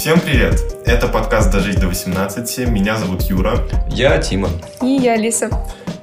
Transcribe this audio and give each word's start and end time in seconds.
Всем 0.00 0.18
привет! 0.18 0.58
Это 0.86 1.08
подкаст 1.08 1.52
«Дожить 1.52 1.78
до 1.78 1.86
18». 1.86 2.70
Меня 2.70 2.96
зовут 2.96 3.20
Юра. 3.24 3.68
Я 3.90 4.16
Тима. 4.16 4.48
И 4.80 4.86
я 4.86 5.12
Алиса. 5.12 5.50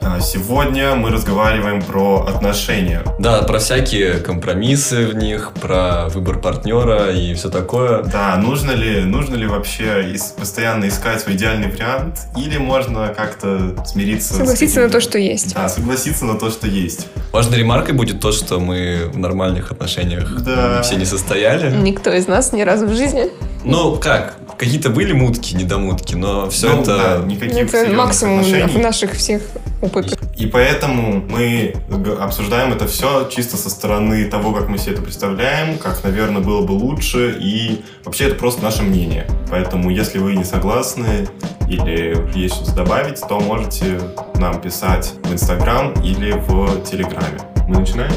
А, 0.10 0.22
сегодня 0.22 0.96
мы 0.96 1.10
разговариваем 1.10 1.82
про 1.82 2.26
отношения. 2.26 3.04
Да, 3.20 3.42
про 3.42 3.60
всякие 3.60 4.20
компромиссы 4.20 5.06
в 5.06 5.16
них, 5.16 5.52
про 5.62 6.08
выбор 6.08 6.40
партнера 6.40 7.12
и 7.12 7.34
все 7.34 7.50
такое. 7.50 8.04
Да, 8.04 8.38
нужно 8.38 8.72
ли, 8.72 9.02
нужно 9.02 9.36
ли 9.36 9.46
вообще 9.46 10.16
постоянно 10.38 10.88
искать 10.88 11.20
свой 11.20 11.36
идеальный 11.36 11.70
вариант, 11.70 12.20
или 12.38 12.58
можно 12.58 13.10
как-то 13.10 13.84
смириться 13.86 14.36
Согласиться 14.36 14.80
на 14.80 14.90
то, 14.90 15.02
что 15.02 15.18
есть. 15.18 15.54
Да, 15.54 15.68
согласиться 15.68 16.24
на 16.24 16.36
то, 16.36 16.52
что 16.52 16.68
есть. 16.68 17.08
Важной 17.34 17.58
ремаркой 17.58 17.94
будет 17.94 18.22
то, 18.22 18.32
что 18.32 18.62
мы 18.62 19.10
в 19.14 19.18
нормальных 19.18 19.72
отношениях 19.72 20.42
да. 20.42 20.82
все 20.84 20.96
не 20.96 21.06
состояли. 21.06 21.76
Никто 21.76 22.14
из 22.14 22.28
нас 22.28 22.54
ни 22.54 22.62
разу 22.62 22.88
в 22.88 22.96
жизни. 22.96 23.30
Ну, 23.66 23.98
как? 23.98 24.38
Какие-то 24.58 24.90
были 24.90 25.14
мутки, 25.14 25.54
недомутки, 25.56 26.16
но 26.16 26.50
все 26.50 26.74
ну, 26.74 26.82
это... 26.82 26.98
Да, 27.20 27.26
никаких 27.26 27.74
это 27.74 27.94
максимум 27.94 28.40
отношений. 28.40 28.82
наших 28.82 29.12
всех 29.14 29.44
опытов. 29.82 30.20
И, 30.36 30.46
и 30.46 30.48
поэтому 30.48 31.22
мы 31.30 31.76
обсуждаем 32.20 32.74
это 32.74 32.88
все 32.88 33.30
чисто 33.30 33.56
со 33.56 33.70
стороны 33.70 34.26
того, 34.26 34.54
как 34.54 34.68
мы 34.68 34.80
себе 34.80 34.94
это 34.94 35.04
представляем, 35.04 35.78
как, 35.78 36.04
наверное, 36.04 36.42
было 36.42 36.66
бы 36.66 36.72
лучше, 36.72 37.38
и 37.40 37.84
вообще 38.04 38.26
это 38.26 38.36
просто 38.36 38.64
наше 38.64 38.82
мнение. 38.82 39.28
Поэтому, 39.52 39.92
если 39.92 40.18
вы 40.18 40.36
не 40.36 40.44
согласны 40.44 41.28
или 41.70 42.18
есть 42.36 42.56
что-то 42.56 42.78
добавить, 42.78 43.22
то 43.28 43.40
можете 43.40 44.00
нам 44.36 44.60
писать 44.60 45.14
в 45.24 45.34
Инстаграм 45.34 45.94
или 46.02 46.32
в 46.32 46.84
Телеграме. 46.84 47.40
Мы 47.68 47.82
начинаем? 47.82 48.14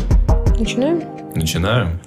Начинаем. 0.59 1.03
Начинаем. 1.35 2.01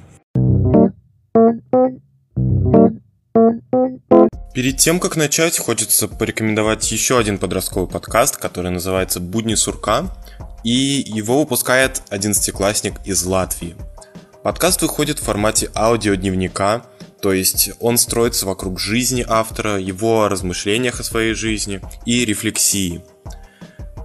Перед 4.53 4.77
тем, 4.77 4.99
как 4.99 5.15
начать, 5.15 5.57
хочется 5.57 6.07
порекомендовать 6.07 6.91
еще 6.91 7.17
один 7.17 7.39
подростковый 7.39 7.89
подкаст, 7.89 8.37
который 8.37 8.69
называется 8.69 9.19
«Будни 9.19 9.55
сурка», 9.55 10.15
и 10.63 11.03
его 11.07 11.39
выпускает 11.39 12.03
одиннадцатиклассник 12.09 12.93
из 13.03 13.25
Латвии. 13.25 13.75
Подкаст 14.43 14.83
выходит 14.83 15.17
в 15.17 15.23
формате 15.23 15.71
аудиодневника, 15.75 16.85
то 17.19 17.33
есть 17.33 17.71
он 17.79 17.97
строится 17.97 18.45
вокруг 18.45 18.79
жизни 18.79 19.25
автора, 19.27 19.79
его 19.79 20.29
размышлениях 20.29 20.99
о 20.99 21.03
своей 21.03 21.33
жизни 21.33 21.81
и 22.05 22.23
рефлексии. 22.23 23.03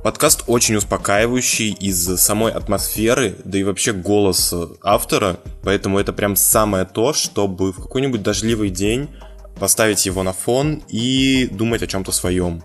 Подкаст 0.03 0.45
очень 0.47 0.77
успокаивающий 0.77 1.73
из 1.73 2.07
самой 2.19 2.53
атмосферы, 2.53 3.37
да 3.45 3.59
и 3.59 3.65
вообще 3.65 3.93
голоса 3.93 4.69
автора, 4.83 5.41
поэтому 5.63 5.99
это 5.99 6.15
прям 6.15 6.37
самое 6.37 6.87
то, 6.87 7.13
чтобы 7.13 7.71
в 7.71 7.83
какой-нибудь 7.83 8.23
дождливый 8.23 8.71
день 8.71 9.11
поставить 9.59 10.07
его 10.07 10.23
на 10.23 10.33
фон 10.33 10.83
и 10.89 11.49
думать 11.51 11.83
о 11.83 11.87
чем-то 11.87 12.13
своем. 12.13 12.63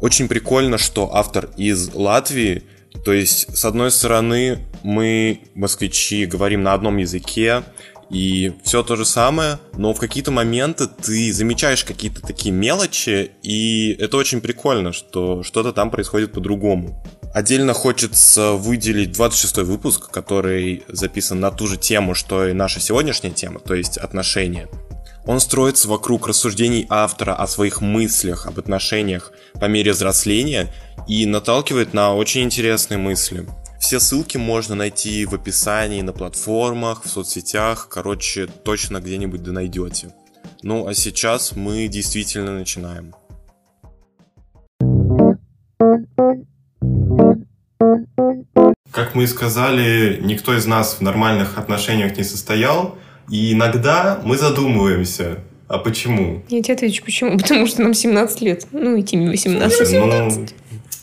Очень 0.00 0.28
прикольно, 0.28 0.78
что 0.78 1.14
автор 1.14 1.50
из 1.56 1.92
Латвии, 1.94 2.62
то 3.04 3.12
есть, 3.12 3.56
с 3.56 3.64
одной 3.64 3.90
стороны, 3.90 4.58
мы, 4.82 5.40
москвичи, 5.54 6.26
говорим 6.26 6.62
на 6.62 6.74
одном 6.74 6.98
языке, 6.98 7.62
и 8.10 8.52
все 8.64 8.82
то 8.82 8.96
же 8.96 9.04
самое, 9.04 9.58
но 9.76 9.92
в 9.92 9.98
какие-то 9.98 10.30
моменты 10.30 10.86
ты 10.86 11.32
замечаешь 11.32 11.84
какие-то 11.84 12.22
такие 12.22 12.52
мелочи, 12.52 13.32
и 13.42 13.96
это 13.98 14.16
очень 14.16 14.40
прикольно, 14.40 14.92
что 14.92 15.42
что-то 15.42 15.72
там 15.72 15.90
происходит 15.90 16.32
по-другому. 16.32 17.02
Отдельно 17.34 17.74
хочется 17.74 18.52
выделить 18.52 19.12
26 19.12 19.58
выпуск, 19.58 20.10
который 20.10 20.84
записан 20.88 21.40
на 21.40 21.50
ту 21.50 21.66
же 21.66 21.76
тему, 21.76 22.14
что 22.14 22.48
и 22.48 22.54
наша 22.54 22.80
сегодняшняя 22.80 23.30
тема, 23.30 23.60
то 23.60 23.74
есть 23.74 23.98
отношения. 23.98 24.68
Он 25.28 25.40
строится 25.40 25.88
вокруг 25.88 26.26
рассуждений 26.26 26.86
автора 26.88 27.34
о 27.34 27.46
своих 27.46 27.82
мыслях, 27.82 28.46
об 28.46 28.58
отношениях 28.58 29.30
по 29.60 29.66
мере 29.66 29.92
взросления 29.92 30.72
и 31.06 31.26
наталкивает 31.26 31.92
на 31.92 32.14
очень 32.14 32.44
интересные 32.44 32.96
мысли. 32.96 33.46
Все 33.78 34.00
ссылки 34.00 34.38
можно 34.38 34.74
найти 34.74 35.26
в 35.26 35.34
описании, 35.34 36.00
на 36.00 36.14
платформах, 36.14 37.04
в 37.04 37.10
соцсетях, 37.10 37.90
короче, 37.90 38.46
точно 38.46 39.00
где-нибудь 39.00 39.42
да 39.42 39.52
найдете. 39.52 40.14
Ну 40.62 40.88
а 40.88 40.94
сейчас 40.94 41.54
мы 41.54 41.88
действительно 41.88 42.58
начинаем. 42.58 43.14
Как 48.90 49.14
мы 49.14 49.24
и 49.24 49.26
сказали, 49.26 50.20
никто 50.22 50.56
из 50.56 50.64
нас 50.64 50.94
в 50.94 51.02
нормальных 51.02 51.58
отношениях 51.58 52.16
не 52.16 52.24
состоял, 52.24 52.96
и 53.30 53.52
иногда 53.52 54.20
мы 54.24 54.36
задумываемся, 54.36 55.38
а 55.68 55.78
почему? 55.78 56.42
Я 56.48 56.62
тебе 56.62 56.74
отвечу, 56.74 57.04
почему. 57.04 57.36
Потому 57.38 57.66
что 57.66 57.82
нам 57.82 57.92
17 57.94 58.40
лет. 58.40 58.66
Ну, 58.72 58.96
и 58.96 59.02
Тиме 59.02 59.28
18. 59.28 59.76
Слушай, 59.76 60.00
18. 60.00 60.38
Ну, 60.38 60.46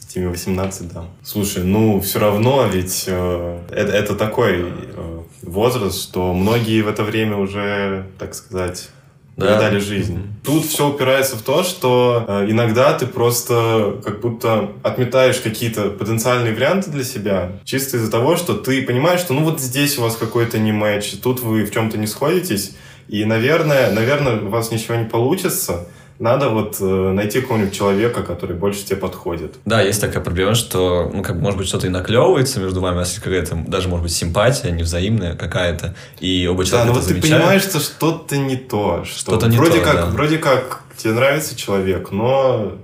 Тиме 0.07 0.29
18, 0.29 0.93
да. 0.93 1.05
Слушай, 1.23 1.63
ну, 1.63 2.01
все 2.01 2.19
равно 2.19 2.65
ведь 2.67 3.05
э, 3.07 3.59
это, 3.69 3.91
это 3.91 4.15
такой 4.15 4.61
э, 4.61 5.21
возраст, 5.43 6.01
что 6.01 6.33
многие 6.33 6.81
в 6.81 6.87
это 6.87 7.03
время 7.03 7.37
уже, 7.37 8.05
так 8.17 8.33
сказать, 8.33 8.89
да. 9.37 9.59
дали 9.59 9.79
жизнь. 9.79 10.21
Тут 10.43 10.65
все 10.65 10.89
упирается 10.89 11.35
в 11.35 11.41
то, 11.41 11.63
что 11.63 12.25
э, 12.27 12.45
иногда 12.49 12.97
ты 12.97 13.05
просто 13.05 13.99
как 14.03 14.21
будто 14.21 14.71
отметаешь 14.83 15.39
какие-то 15.39 15.89
потенциальные 15.89 16.53
варианты 16.53 16.89
для 16.89 17.03
себя, 17.03 17.53
чисто 17.63 17.97
из-за 17.97 18.09
того, 18.09 18.37
что 18.37 18.53
ты 18.53 18.81
понимаешь, 18.83 19.19
что 19.19 19.33
ну 19.33 19.43
вот 19.43 19.59
здесь 19.59 19.97
у 19.97 20.01
вас 20.01 20.15
какой-то 20.15 20.57
не 20.57 20.71
матч, 20.71 21.11
тут 21.21 21.41
вы 21.41 21.65
в 21.65 21.71
чем-то 21.71 21.97
не 21.97 22.07
сходитесь, 22.07 22.75
и, 23.07 23.25
наверное, 23.25 23.91
наверное, 23.91 24.41
у 24.41 24.49
вас 24.49 24.71
ничего 24.71 24.95
не 24.95 25.05
получится, 25.05 25.87
надо 26.19 26.49
вот 26.49 26.77
э, 26.79 27.11
найти 27.11 27.41
какого-нибудь 27.41 27.73
человека, 27.73 28.23
который 28.23 28.55
больше 28.55 28.85
тебе 28.85 28.97
подходит. 28.97 29.55
Да, 29.65 29.81
есть 29.81 29.99
такая 29.99 30.23
проблема, 30.23 30.55
что, 30.55 31.11
ну, 31.13 31.21
как 31.21 31.35
может 31.35 31.57
быть, 31.57 31.67
что-то 31.67 31.87
и 31.87 31.89
наклевывается 31.89 32.59
между 32.59 32.79
вами, 32.81 32.99
если 32.99 33.19
какая-то, 33.19 33.55
даже, 33.67 33.89
может 33.89 34.03
быть, 34.03 34.13
симпатия 34.13 34.71
невзаимная 34.71 35.35
какая-то, 35.35 35.95
и 36.19 36.47
оба 36.47 36.63
человека 36.65 36.87
Да, 36.87 36.93
но 36.93 36.99
вот 36.99 37.03
замечают. 37.03 37.33
ты 37.33 37.39
понимаешь, 37.39 37.61
что 37.63 37.79
что-то 37.79 38.37
не 38.37 38.55
то, 38.55 39.03
что, 39.03 39.19
что-то 39.19 39.47
не 39.47 39.57
вроде 39.57 39.79
то, 39.79 39.85
как, 39.85 39.95
да. 39.95 40.05
вроде 40.05 40.37
как 40.37 40.83
тебе 40.97 41.13
нравится 41.13 41.55
человек, 41.55 42.11
но 42.11 42.77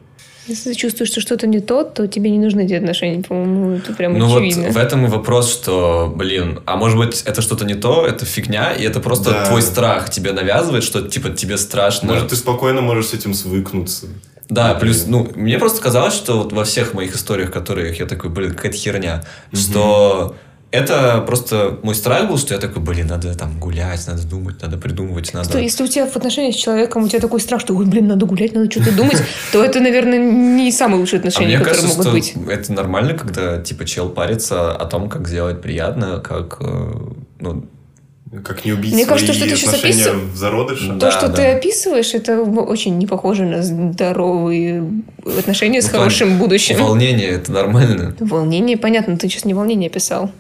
если 0.48 0.72
ты 0.72 0.76
чувствуешь, 0.76 1.10
что 1.10 1.22
что-то 1.22 1.48
не 1.48 1.60
то, 1.60 1.84
то 1.84 2.08
тебе 2.08 2.30
не 2.30 2.40
нужны 2.40 2.66
эти 2.66 2.74
отношения, 2.74 3.24
по-моему, 3.24 3.78
это 3.78 3.94
прям 3.94 4.18
ну 4.18 4.26
очевидно. 4.26 4.64
вот 4.64 4.74
в 4.74 4.78
этом 4.78 5.06
и 5.06 5.10
вопрос, 5.10 5.52
что, 5.52 6.12
блин, 6.16 6.62
а 6.66 6.78
может 6.78 6.98
быть 6.98 7.22
это 7.26 7.42
что-то 7.42 7.66
не 7.66 7.76
то, 7.76 8.06
это 8.06 8.26
фигня, 8.26 8.72
и 8.74 8.84
это 8.84 9.00
просто 9.00 9.32
да. 9.32 9.46
твой 9.46 9.62
страх 9.62 10.10
тебе 10.10 10.32
навязывает, 10.32 10.84
что 10.84 11.02
типа 11.02 11.30
тебе 11.30 11.58
страшно. 11.58 12.14
Может, 12.14 12.30
ты 12.30 12.36
спокойно 12.36 12.82
можешь 12.82 13.08
с 13.08 13.14
этим 13.14 13.34
свыкнуться. 13.34 14.08
Да, 14.50 14.74
плюс, 14.74 15.06
ну, 15.08 15.32
мне 15.36 15.58
просто 15.58 15.82
казалось, 15.82 16.14
что 16.14 16.40
вот 16.40 16.52
во 16.52 16.66
всех 16.66 16.94
моих 16.94 17.16
историях, 17.16 17.52
которых 17.52 18.00
я 18.00 18.06
такой, 18.06 18.30
блин, 18.30 18.54
какая-то 18.54 18.78
херня, 18.78 19.24
угу. 19.52 19.62
что 19.62 20.36
это 20.72 21.22
просто 21.28 21.78
мой 21.84 21.94
страх 21.96 22.30
был, 22.30 22.38
что 22.38 22.54
я 22.54 22.60
такой, 22.60 22.82
блин, 22.82 23.08
надо 23.08 23.38
там 23.38 23.60
гулять, 23.60 24.08
надо 24.08 24.26
думать, 24.26 24.62
надо 24.62 24.78
придумывать, 24.78 25.34
надо... 25.34 25.50
Что, 25.50 25.60
если 25.60 25.84
у 25.84 25.88
тебя 25.88 26.06
в 26.06 26.16
отношениях 26.16 26.56
с 26.56 26.58
человеком, 26.58 27.04
у 27.04 27.08
тебя 27.10 27.20
такой 27.20 27.42
страх, 27.42 27.60
что, 27.60 27.76
ой, 27.76 27.86
блин, 27.86 28.08
надо 28.08 28.26
гулять, 28.26 28.54
надо 28.54 28.72
что-то 28.72 28.96
думать, 28.96 29.22
то 29.52 29.64
это, 29.64 29.82
наверное, 29.82 30.20
не 30.20 30.72
самые 30.72 31.02
лучшие 31.02 31.18
а 31.18 31.20
отношения, 31.20 31.60
которые 31.60 31.88
могут 31.88 32.12
быть. 32.12 32.34
это 32.50 32.72
нормально, 32.72 33.16
когда, 33.16 33.62
типа, 33.62 33.86
чел 33.86 34.10
парится 34.10 34.72
о 34.72 34.86
том, 34.86 35.10
как 35.10 35.28
сделать 35.28 35.62
приятно, 35.62 36.20
как, 36.20 36.58
э, 36.62 36.94
ну, 37.40 37.66
как 38.46 38.64
не 38.64 38.72
убить 38.72 38.94
Мне 38.94 39.04
свои 39.04 39.18
кажется, 39.20 39.34
что 39.34 39.50
ты 39.50 39.58
сейчас 39.58 39.74
описыв... 39.74 40.16
в 40.16 40.38
зародыше. 40.38 40.88
То, 40.88 40.94
да, 40.94 41.12
что 41.12 41.28
да. 41.28 41.34
ты 41.34 41.42
описываешь, 41.48 42.14
это 42.14 42.42
очень 42.42 42.98
не 42.98 43.08
похоже 43.08 43.44
на 43.44 43.62
здоровые 43.62 44.90
отношения 45.38 45.82
ну, 45.82 45.88
с 45.88 45.90
хорошим 45.90 46.38
будущим. 46.38 46.78
Волнение– 46.78 47.28
это 47.32 47.52
нормально. 47.52 48.16
Волнение, 48.22 48.78
понятно, 48.78 49.18
ты 49.18 49.28
сейчас 49.28 49.44
не 49.44 49.54
волнение 49.54 49.90
описал 49.90 50.32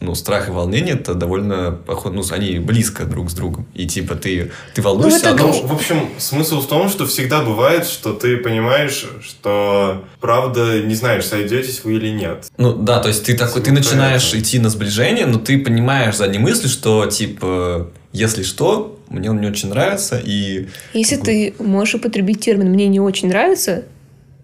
ну, 0.00 0.14
страх 0.14 0.48
и 0.48 0.52
волнение 0.52 0.94
это 0.94 1.14
довольно 1.14 1.72
поход, 1.72 2.14
ну, 2.14 2.22
они 2.30 2.58
близко 2.58 3.04
друг 3.04 3.30
с 3.30 3.34
другом. 3.34 3.66
И 3.74 3.86
типа 3.86 4.14
ты, 4.14 4.52
ты 4.74 4.82
волнуешься. 4.82 5.30
Ну, 5.30 5.34
это... 5.34 5.42
ну, 5.44 5.66
в 5.66 5.72
общем, 5.72 6.08
смысл 6.18 6.60
в 6.60 6.68
том, 6.68 6.88
что 6.88 7.06
всегда 7.06 7.42
бывает, 7.42 7.84
что 7.86 8.12
ты 8.12 8.36
понимаешь, 8.36 9.06
что 9.22 10.04
правда 10.20 10.80
не 10.82 10.94
знаешь, 10.94 11.26
сойдетесь 11.26 11.82
вы 11.84 11.94
или 11.94 12.10
нет. 12.10 12.46
Ну 12.58 12.74
да, 12.74 13.00
то 13.00 13.08
есть 13.08 13.24
ты 13.24 13.36
такой, 13.36 13.62
ты 13.62 13.72
начинаешь 13.72 14.34
идти 14.34 14.58
на 14.58 14.68
сближение, 14.68 15.26
но 15.26 15.38
ты 15.38 15.58
понимаешь 15.58 16.16
за 16.16 16.24
задней 16.24 16.38
мысли, 16.38 16.68
что 16.68 17.06
типа 17.06 17.90
если 18.12 18.42
что, 18.42 18.98
мне 19.08 19.30
он 19.30 19.40
не 19.40 19.48
очень 19.48 19.68
нравится 19.68 20.20
и. 20.22 20.68
Если 20.94 21.16
ты 21.16 21.54
можешь 21.58 21.96
употребить 21.96 22.40
термин 22.40 22.70
"мне 22.70 22.88
не 22.88 23.00
очень 23.00 23.28
нравится", 23.28 23.84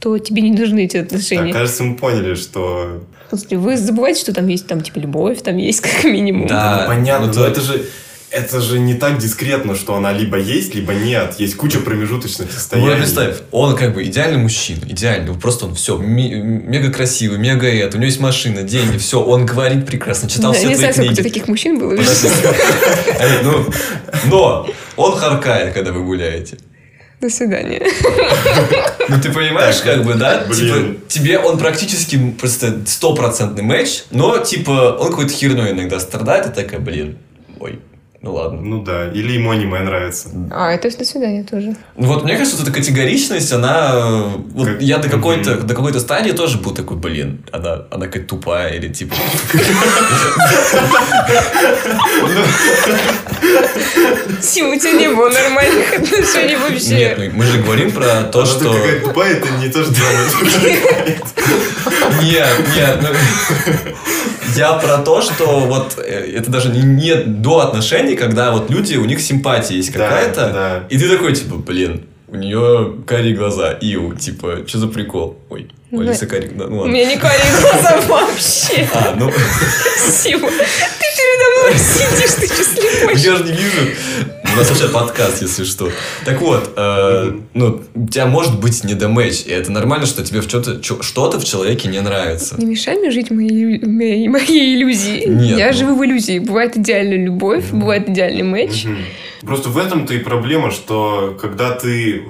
то 0.00 0.18
тебе 0.18 0.42
не 0.42 0.52
нужны 0.52 0.84
эти 0.84 0.96
отношения. 0.96 1.52
Да, 1.52 1.60
кажется, 1.60 1.82
мы 1.84 1.96
поняли, 1.96 2.34
что 2.34 3.04
смысле, 3.30 3.58
вы 3.58 3.76
забываете, 3.76 4.20
что 4.20 4.34
там 4.34 4.46
есть 4.48 4.66
там 4.66 4.80
типа 4.80 4.98
любовь, 4.98 5.42
там 5.42 5.56
есть 5.56 5.80
как 5.82 6.04
минимум. 6.04 6.46
Да, 6.46 6.82
ну, 6.82 6.88
понятно, 6.88 7.32
но 7.32 7.46
это 7.46 7.60
же 7.60 7.84
это 8.34 8.60
же 8.60 8.80
не 8.80 8.94
так 8.94 9.18
дискретно, 9.18 9.76
что 9.76 9.94
она 9.94 10.12
либо 10.12 10.36
есть, 10.38 10.74
либо 10.74 10.92
нет. 10.92 11.36
Есть 11.38 11.56
куча 11.56 11.78
промежуточных 11.78 12.50
состояний. 12.50 12.90
Ну, 12.90 12.96
представь, 12.96 13.36
он 13.52 13.76
как 13.76 13.94
бы 13.94 14.02
идеальный 14.04 14.38
мужчина, 14.38 14.80
идеальный. 14.88 15.34
Просто 15.34 15.66
он 15.66 15.76
все, 15.76 15.96
мега 15.96 16.92
красивый, 16.92 17.38
мега 17.38 17.68
это. 17.68 17.96
У 17.96 18.00
него 18.00 18.06
есть 18.06 18.18
машина, 18.18 18.62
деньги, 18.62 18.98
все. 18.98 19.22
Он 19.22 19.46
говорит 19.46 19.86
прекрасно, 19.86 20.28
читал 20.28 20.52
да, 20.52 20.58
все 20.58 20.66
твои 20.66 20.76
знаю, 20.76 20.94
книги. 20.94 21.08
Не 21.08 21.14
знаю, 21.14 21.28
таких 21.28 21.48
мужчин 21.48 21.78
было. 21.78 21.96
Ну, 23.44 23.66
но 24.26 24.68
он 24.96 25.16
харкает, 25.16 25.72
когда 25.72 25.92
вы 25.92 26.04
гуляете. 26.04 26.58
До 27.24 27.30
свидания. 27.30 27.80
Ну, 29.06 29.20
ты 29.20 29.30
понимаешь, 29.32 29.82
как 29.82 30.02
бы, 30.02 30.14
да? 30.14 30.44
блин. 30.48 30.94
Типа, 30.94 31.08
тебе 31.08 31.38
он 31.38 31.58
практически 31.58 32.18
просто 32.38 32.86
стопроцентный 32.86 33.62
матч, 33.62 34.04
но, 34.10 34.38
типа, 34.38 34.96
он 34.98 35.10
какой-то 35.10 35.32
херной 35.32 35.72
иногда 35.72 36.00
страдает, 36.00 36.46
и 36.46 36.50
такая, 36.50 36.80
блин, 36.80 37.18
ой, 37.60 37.80
ну 38.24 38.32
ладно. 38.32 38.60
Ну 38.62 38.82
да, 38.82 39.10
или 39.12 39.32
ему 39.32 39.50
аниме 39.50 39.80
нравится. 39.80 40.30
А, 40.50 40.72
это 40.72 40.90
до 40.96 41.04
свидания 41.04 41.44
тоже. 41.44 41.76
Ну 41.96 42.06
Вот 42.06 42.24
мне 42.24 42.36
кажется, 42.38 42.56
вот 42.56 42.66
эта 42.66 42.74
категоричность, 42.74 43.52
она... 43.52 44.32
Вот 44.54 44.66
Как- 44.66 44.80
я 44.80 44.96
до 44.96 45.10
какой-то, 45.10 45.50
Мгм. 45.56 45.66
до 45.66 45.74
какой-то 45.74 46.00
стадии 46.00 46.30
тоже 46.32 46.56
был 46.56 46.72
такой, 46.72 46.96
блин, 46.96 47.44
она, 47.52 47.82
она 47.90 48.06
какая 48.06 48.24
тупая, 48.24 48.72
или 48.72 48.88
типа... 48.88 49.14
Тим, 54.40 54.70
у 54.70 54.78
тебя 54.78 54.92
не 54.92 55.08
было 55.08 55.28
нормальных 55.28 55.92
отношений 55.92 56.56
вообще. 56.56 56.96
Нет, 56.96 57.34
мы 57.34 57.44
же 57.44 57.58
говорим 57.62 57.90
про 57.92 58.22
то, 58.24 58.40
Она 58.40 58.46
что... 58.46 58.72
какая 58.72 59.00
тупая, 59.00 59.34
это 59.34 59.48
не 59.58 59.68
то, 59.68 59.82
что 59.84 59.92
Нет, 62.22 62.48
нет, 62.76 62.98
ну, 63.02 63.08
я 64.56 64.74
про 64.74 64.98
то, 64.98 65.20
что 65.20 65.60
вот 65.60 65.98
э, 65.98 66.32
это 66.36 66.50
даже 66.50 66.68
не, 66.70 66.82
не 66.82 67.14
до 67.14 67.60
отношений, 67.60 68.13
когда 68.14 68.52
вот 68.52 68.70
люди, 68.70 68.96
у 68.96 69.04
них 69.04 69.20
симпатия 69.20 69.76
есть 69.76 69.90
какая-то, 69.90 70.50
да. 70.52 70.84
и 70.88 70.98
ты 70.98 71.08
такой, 71.08 71.34
типа, 71.34 71.56
блин, 71.56 72.06
у 72.28 72.36
нее 72.36 72.96
карие 73.06 73.34
глаза, 73.34 73.76
иу, 73.80 74.14
типа, 74.14 74.64
что 74.66 74.78
за 74.78 74.88
прикол? 74.88 75.38
Ой, 75.50 75.68
у 75.90 76.00
Ну, 76.00 76.08
Алисы 76.08 76.26
карие 76.26 76.50
да, 76.50 76.66
ну 76.66 76.80
У 76.80 76.86
меня 76.86 77.06
не 77.06 77.16
карие 77.16 77.46
глаза 77.60 78.00
вообще. 78.08 78.88
А, 78.92 79.14
ну, 79.16 79.30
Сима, 80.10 80.48
ты 80.50 81.06
передо 81.16 81.60
мной 81.60 81.78
сидишь, 81.78 82.34
ты 82.34 82.46
что 82.46 82.64
слепой? 82.64 83.14
я 83.16 83.36
же 83.36 83.44
не 83.44 83.52
вижу. 83.52 83.94
У 84.54 84.56
нас 84.56 84.70
вообще 84.70 84.88
подкаст, 84.88 85.42
если 85.42 85.64
что. 85.64 85.90
Так 86.24 86.40
вот, 86.40 86.74
э, 86.76 87.32
ну, 87.54 87.82
у 87.94 88.06
тебя 88.06 88.26
может 88.26 88.60
быть 88.60 88.84
недомэч, 88.84 89.46
и 89.46 89.50
это 89.50 89.72
нормально, 89.72 90.06
что 90.06 90.24
тебе 90.24 90.40
в 90.42 90.46
чё- 90.46 91.02
что-то 91.02 91.40
в 91.40 91.44
человеке 91.44 91.88
не 91.88 92.00
нравится. 92.00 92.54
Не 92.56 92.66
мешай 92.66 92.96
мне 92.96 93.10
жить 93.10 93.32
моей, 93.32 93.84
моей, 93.84 94.28
моей 94.28 94.76
иллюзии. 94.76 95.26
Нет, 95.26 95.58
Я 95.58 95.72
ну. 95.72 95.76
живу 95.76 95.96
в 95.96 96.04
иллюзии. 96.04 96.38
Бывает 96.38 96.76
идеальная 96.76 97.18
любовь, 97.24 97.64
бывает 97.72 98.08
идеальный 98.08 98.44
матч. 98.44 98.84
Мгм. 98.84 98.98
Просто 99.40 99.70
в 99.70 99.76
этом-то 99.78 100.14
и 100.14 100.18
проблема, 100.18 100.70
что 100.70 101.36
когда 101.40 101.72
ты 101.72 102.22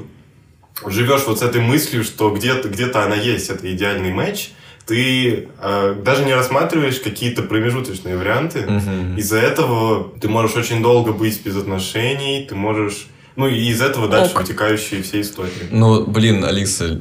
живешь 0.87 1.25
вот 1.27 1.41
с 1.41 1.43
этой 1.43 1.61
мыслью, 1.61 2.05
что 2.05 2.31
где-то 2.31 2.69
где 2.71 2.87
она 2.87 3.17
есть, 3.17 3.51
это 3.51 3.71
идеальный 3.71 4.13
матч, 4.13 4.49
ты 4.87 5.49
э, 5.63 5.95
даже 6.05 6.25
не 6.25 6.35
рассматриваешь 6.35 7.01
какие-то 7.01 7.43
промежуточные 7.43 8.17
варианты. 8.17 8.67
Мгм. 8.67 9.17
Из-за 9.17 9.39
этого 9.39 10.11
ты 10.21 10.29
можешь 10.29 10.57
очень 10.57 10.83
долго 10.83 11.13
быть 11.13 11.41
без 11.45 11.57
отношений, 11.57 12.47
ты 12.49 12.55
можешь... 12.55 13.07
Ну, 13.37 13.49
и 13.49 13.67
из 13.69 13.81
этого 13.81 14.07
дальше 14.09 14.33
Ок. 14.35 14.43
вытекающие 14.43 15.03
все 15.03 15.21
истории. 15.21 15.51
Ну, 15.73 16.07
блин, 16.07 16.45
Алиса, 16.45 17.01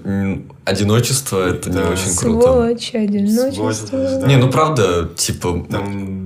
одиночество 0.65 1.47
это 1.47 1.69
не 1.69 1.75
Да. 1.75 1.89
очень 1.89 2.15
круто. 2.17 2.41
Сволочь, 2.47 2.89
Сволочь, 2.89 3.09
одиночество. 3.09 3.99
да. 4.21 4.27
Не, 4.27 4.37
ну 4.37 4.49
правда, 4.51 5.09
типа, 5.15 5.65
Там 5.69 6.22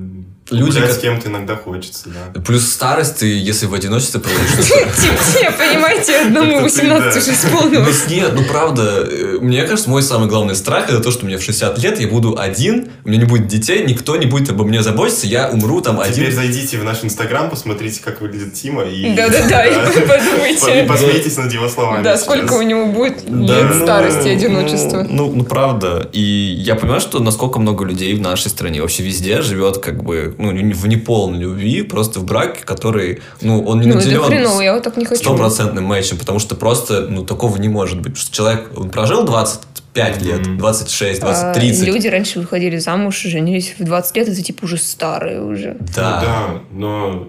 Люди, 0.49 0.71
гулять 0.77 0.89
как- 0.89 0.97
с 0.97 1.01
кем-то 1.01 1.27
иногда 1.29 1.55
хочется, 1.55 2.05
да. 2.07 2.39
плюс 2.41 2.65
старость, 2.71 3.17
ты, 3.17 3.25
если 3.37 3.65
в 3.65 3.73
одиночестве 3.73 4.19
проводишь, 4.21 4.51
то 4.51 4.63
Тебе, 4.63 5.51
понимаете, 5.51 6.21
одному 6.21 6.51
Это 6.51 6.57
ты, 6.59 6.63
18 6.63 7.13
да. 7.13 7.19
уже 7.19 7.27
Ну, 7.27 7.33
исполнилось. 7.33 8.07
нет, 8.07 8.31
ну 8.33 8.43
правда, 8.45 9.05
э, 9.09 9.37
мне 9.41 9.63
кажется, 9.63 9.89
мой 9.89 10.01
самый 10.03 10.29
главный 10.29 10.55
страх 10.55 10.89
это 10.89 10.99
то, 11.01 11.11
что 11.11 11.25
мне 11.25 11.37
в 11.37 11.43
60 11.43 11.77
лет 11.79 11.99
я 11.99 12.07
буду 12.07 12.37
один, 12.39 12.89
у 13.03 13.09
меня 13.09 13.19
не 13.19 13.25
будет 13.25 13.47
детей, 13.47 13.83
никто 13.85 14.15
не 14.15 14.25
будет 14.25 14.49
обо 14.49 14.63
мне 14.63 14.81
заботиться, 14.81 15.27
я 15.27 15.49
умру 15.49 15.81
там 15.81 16.01
Теперь 16.03 16.27
один. 16.27 16.35
зайдите 16.35 16.77
в 16.77 16.83
наш 16.83 17.03
инстаграм, 17.03 17.49
посмотрите, 17.49 18.01
как 18.03 18.21
выглядит 18.21 18.53
Тима, 18.53 18.83
и... 18.83 19.13
Да-да-да, 19.15 19.65
и 19.65 19.73
И 19.97 20.07
подумайте. 20.07 20.83
посмейтесь 20.87 21.37
над 21.37 21.51
его 21.51 21.67
словами 21.69 22.03
Да, 22.03 22.17
сколько 22.17 22.53
у 22.53 22.61
него 22.61 22.85
будет 22.87 23.23
лет 23.29 23.65
ну, 23.73 23.83
старости, 23.83 24.27
одиночества. 24.29 25.05
Ну, 25.09 25.31
ну, 25.33 25.43
правда. 25.43 26.07
И 26.13 26.21
я 26.21 26.75
понимаю, 26.75 27.01
что 27.01 27.19
насколько 27.19 27.59
много 27.59 27.83
людей 27.85 28.13
в 28.15 28.21
нашей 28.21 28.49
стране, 28.49 28.81
вообще 28.81 29.03
везде 29.03 29.41
живет 29.41 29.79
как 29.79 30.03
бы, 30.03 30.35
ну, 30.37 30.51
не- 30.51 30.73
в 30.73 30.87
неполной 30.87 31.39
любви, 31.39 31.81
просто 31.83 32.19
в 32.19 32.25
браке, 32.25 32.63
который, 32.63 33.21
ну, 33.41 33.63
он 33.65 33.79
не 33.81 33.87
Ну, 33.87 33.95
наделен 33.95 34.23
хреново, 34.23 34.61
я 34.61 34.73
вот 34.73 34.83
так 34.83 34.97
не 34.97 35.05
хочу. 35.05 35.21
стопроцентным 35.21 35.83
матчем, 35.85 36.17
потому 36.17 36.39
что 36.39 36.55
просто, 36.55 37.07
ну, 37.09 37.23
такого 37.23 37.57
не 37.57 37.69
может 37.69 37.97
быть. 37.97 38.13
Потому 38.13 38.21
что 38.21 38.35
человек, 38.35 38.69
он 38.77 38.89
прожил 38.89 39.23
25 39.25 40.21
лет, 40.21 40.45
Мгм. 40.47 40.57
26, 40.57 41.21
А, 41.23 41.25
20, 41.25 41.53
30. 41.53 41.87
Люди 41.87 42.07
раньше 42.07 42.39
выходили 42.39 42.77
замуж, 42.77 43.21
женились 43.21 43.75
в 43.79 43.83
20 43.83 44.15
лет, 44.15 44.27
это 44.29 44.41
типа 44.43 44.65
уже 44.65 44.77
старые 44.77 45.41
уже. 45.43 45.75
Ну 45.79 45.85
Да. 45.95 46.21
да, 46.21 46.61
но 46.71 47.27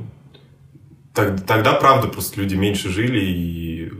так- 1.14 1.44
тогда, 1.46 1.72
правда, 1.74 2.08
просто 2.08 2.40
люди 2.40 2.54
меньше 2.54 2.88
жили 2.90 3.20
и 3.24 3.90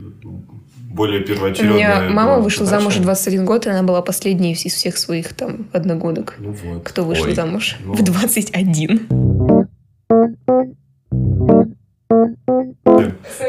более 0.89 1.21
У 1.21 1.23
первоочередная 1.27 1.75
меня 1.75 2.09
мама 2.09 2.39
вышла 2.39 2.65
задача. 2.65 2.81
замуж 2.81 2.97
в 2.97 3.01
21 3.03 3.45
год, 3.45 3.65
и 3.67 3.69
она 3.69 3.83
была 3.83 4.01
последней 4.01 4.53
из 4.53 4.73
всех 4.73 4.97
своих 4.97 5.33
там 5.33 5.67
одногодок. 5.71 6.35
Ну 6.39 6.51
вот. 6.51 6.83
Кто 6.83 7.03
вышел 7.05 7.25
Ой. 7.25 7.35
замуж 7.35 7.77
Ну. 7.85 7.93
в 7.93 8.03
21. 8.03 9.07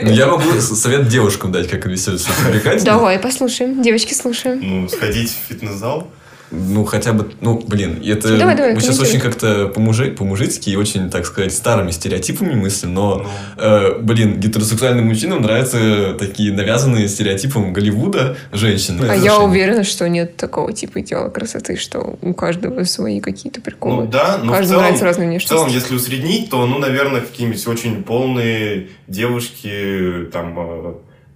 Ну, 0.02 0.10
я 0.10 0.26
могу 0.26 0.60
совет 0.60 1.08
девушкам 1.08 1.52
дать, 1.52 1.68
как 1.68 1.86
веселиться 1.86 2.30
привлекательно. 2.44 2.84
Давай, 2.84 3.18
послушаем. 3.18 3.82
Девочки, 3.82 4.14
слушаем. 4.14 4.60
Ну, 4.62 4.88
сходить 4.88 5.30
в 5.30 5.48
фитнес-зал. 5.48 6.08
Ну, 6.52 6.84
хотя 6.84 7.12
бы, 7.12 7.30
ну, 7.40 7.62
блин, 7.66 8.02
это 8.04 8.36
Давай, 8.36 8.56
давай, 8.56 8.74
мы 8.74 8.80
сейчас 8.80 8.98
очень 8.98 9.20
как-то 9.20 9.68
по-мужи- 9.68 10.10
по-мужицки 10.10 10.70
и 10.70 10.76
очень, 10.76 11.08
так 11.08 11.24
сказать, 11.26 11.52
старыми 11.52 11.90
стереотипами 11.92 12.54
мыслим, 12.54 12.92
но, 12.94 13.18
Ну, 13.56 13.62
э, 13.62 13.98
блин, 14.00 14.40
гетеросексуальным 14.40 15.06
мужчинам 15.06 15.42
нравятся 15.42 16.14
такие 16.18 16.52
навязанные 16.52 17.08
стереотипом 17.08 17.72
Голливуда 17.72 18.36
женщины. 18.52 19.06
А 19.08 19.14
я 19.14 19.38
уверена, 19.38 19.84
что 19.84 20.08
нет 20.08 20.36
такого 20.36 20.72
типа 20.72 21.00
идеала 21.00 21.28
красоты, 21.28 21.76
что 21.76 22.18
у 22.20 22.34
каждого 22.34 22.84
свои 22.84 23.20
какие-то 23.20 23.60
приколы. 23.60 24.04
ну 24.04 24.10
да, 24.10 24.38
но 24.42 24.52
в 24.52 24.56
Каждому 24.56 24.66
целом, 24.66 24.82
нравится 24.82 25.04
разная 25.04 25.38
в 25.38 25.44
целом, 25.44 25.68
если 25.68 25.94
усреднить, 25.94 26.50
то, 26.50 26.66
ну, 26.66 26.78
наверное, 26.78 27.20
какие-нибудь 27.20 27.66
очень 27.68 28.02
полные 28.02 28.88
девушки 29.06 30.28
там 30.32 30.54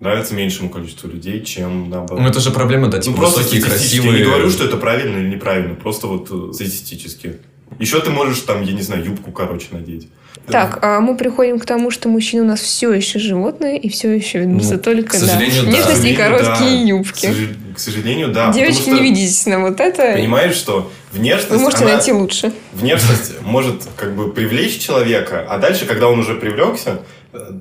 нравятся 0.01 0.35
меньшему 0.35 0.69
количеству 0.71 1.09
людей, 1.09 1.43
чем 1.45 1.91
наоборот. 1.91 2.21
Ну, 2.23 2.29
это 2.29 2.41
же 2.41 2.51
проблема, 2.51 2.89
да, 2.89 2.99
Ну, 2.99 3.03
типа 3.03 3.17
просто 3.17 3.39
высокие, 3.41 3.63
красивые. 3.63 4.13
Я 4.13 4.19
не 4.19 4.25
говорю, 4.25 4.51
что 4.51 4.65
это 4.65 4.77
правильно 4.77 5.19
или 5.19 5.29
неправильно, 5.35 5.75
просто 5.75 6.07
вот 6.07 6.29
э, 6.31 6.53
статистически. 6.53 7.37
Еще 7.79 8.01
ты 8.01 8.11
можешь 8.11 8.41
там, 8.41 8.63
я 8.63 8.73
не 8.73 8.83
знаю, 8.83 9.05
юбку 9.05 9.33
короче 9.33 9.67
надеть. 9.73 10.09
Так, 10.47 10.79
а 10.83 11.01
мы 11.01 11.17
приходим 11.17 11.59
к 11.59 11.65
тому, 11.65 11.91
что 11.91 12.09
мужчины 12.11 12.43
у 12.43 12.47
нас 12.47 12.61
все 12.61 12.93
еще 12.93 13.19
животные 13.19 13.79
и 13.79 13.89
все 13.89 14.13
еще 14.15 14.41
ведутся 14.41 14.75
Ну, 14.75 14.79
только 14.81 15.11
к 15.11 15.15
на 15.15 15.21
сожалению, 15.21 15.63
да. 15.65 15.71
Нежность 15.71 15.89
и 15.91 15.95
сожалению, 15.95 16.19
короткие 16.19 16.71
да. 16.71 16.83
юбки. 16.89 17.27
К, 17.27 17.31
сожа- 17.31 17.57
к 17.75 17.79
сожалению, 17.79 18.29
да. 18.29 18.53
Девочки, 18.53 18.79
потому 18.81 18.97
не 19.01 19.03
что, 19.09 19.15
ведитесь 19.21 19.47
на 19.47 19.61
вот 19.61 19.81
это. 19.81 20.13
Понимаешь, 20.13 20.55
что 20.55 20.91
внешность, 21.13 21.51
Вы 21.51 21.59
можете 21.61 21.85
она- 21.85 21.95
найти 21.95 22.13
лучше. 22.13 22.53
внешность 22.75 23.41
может 23.43 23.85
как 23.97 24.15
бы 24.15 24.31
привлечь 24.33 24.79
человека, 24.79 25.47
а 25.49 25.59
дальше, 25.59 25.87
когда 25.87 26.09
он 26.09 26.19
уже 26.19 26.35
привлекся, 26.35 27.01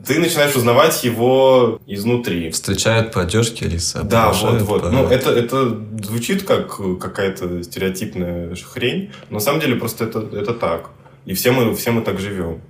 ты 0.05 0.19
начинаешь 0.19 0.55
узнавать 0.55 1.03
его 1.03 1.79
изнутри. 1.87 2.51
Встречают 2.51 3.11
по 3.11 3.21
одежке, 3.21 3.65
Алиса. 3.65 4.03
Да, 4.03 4.31
вот, 4.31 4.61
вот. 4.61 4.81
по- 4.83 4.89
Ну, 4.89 5.07
это, 5.07 5.31
это 5.31 5.75
звучит 6.03 6.43
как 6.43 6.77
какая-то 6.99 7.63
стереотипная 7.63 8.55
хрень, 8.55 9.11
но 9.29 9.35
на 9.35 9.39
самом 9.39 9.59
деле 9.61 9.75
просто 9.75 10.05
это, 10.05 10.19
это 10.33 10.53
так. 10.53 10.89
И 11.25 11.33
все 11.33 11.51
мы, 11.51 11.73
все 11.75 11.91
мы 11.91 12.01
так 12.01 12.19
живем. 12.19 12.61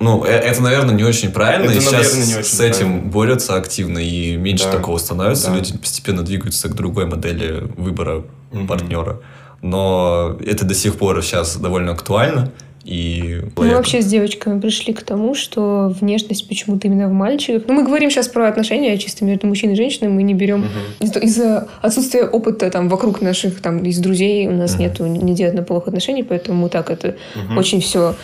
Ну, 0.00 0.24
э- 0.24 0.28
это, 0.30 0.60
наверное, 0.62 0.94
не 0.94 1.04
очень 1.04 1.30
правильно. 1.30 1.64
Это, 1.70 1.74
и 1.78 1.80
сейчас 1.80 1.92
наверное, 2.12 2.26
не 2.26 2.34
очень 2.34 2.44
с 2.50 2.60
этим 2.60 2.86
правильно. 2.86 3.10
борются 3.10 3.54
активно, 3.56 3.98
и 3.98 4.36
меньше 4.36 4.64
Да. 4.64 4.72
такого 4.72 4.98
становится. 4.98 5.50
Да. 5.50 5.56
Люди 5.56 5.78
постепенно 5.78 6.22
двигаются 6.22 6.68
к 6.68 6.74
другой 6.74 7.06
модели 7.06 7.68
выбора 7.76 8.24
Мгм. 8.52 8.66
партнера. 8.66 9.20
Но 9.62 10.36
это 10.44 10.64
до 10.64 10.74
сих 10.74 10.96
пор 10.96 11.22
сейчас 11.22 11.56
довольно 11.56 11.92
актуально. 11.92 12.50
И 12.84 13.40
Мы 13.56 13.70
вообще 13.70 14.02
с 14.02 14.06
девочками 14.06 14.60
пришли 14.60 14.92
к 14.92 15.02
тому, 15.02 15.34
что 15.34 15.94
внешность 16.00 16.48
почему-то 16.48 16.88
именно 16.88 17.08
в 17.08 17.12
мальчиках. 17.12 17.62
Ну, 17.68 17.74
мы 17.74 17.84
говорим 17.84 18.10
сейчас 18.10 18.26
про 18.28 18.48
отношения 18.48 18.98
чисто 18.98 19.24
между 19.24 19.46
мужчиной 19.46 19.74
и 19.74 19.76
женщиной, 19.76 20.08
мы 20.08 20.22
не 20.24 20.34
берем 20.34 20.66
из- 21.00 21.16
из-за 21.16 21.68
отсутствия 21.80 22.24
опыта 22.24 22.70
там 22.70 22.88
вокруг 22.88 23.20
наших 23.20 23.60
там 23.60 23.84
из 23.84 23.98
друзей 23.98 24.48
у 24.48 24.52
нас 24.52 24.72
Мгм. 24.74 24.80
нету 24.82 25.06
нигде 25.06 25.46
однополых 25.46 25.86
отношений, 25.86 26.24
поэтому 26.24 26.68
так 26.68 26.90
это 26.90 27.16
Мгм. 27.36 27.58
очень 27.58 27.80
все 27.80 28.14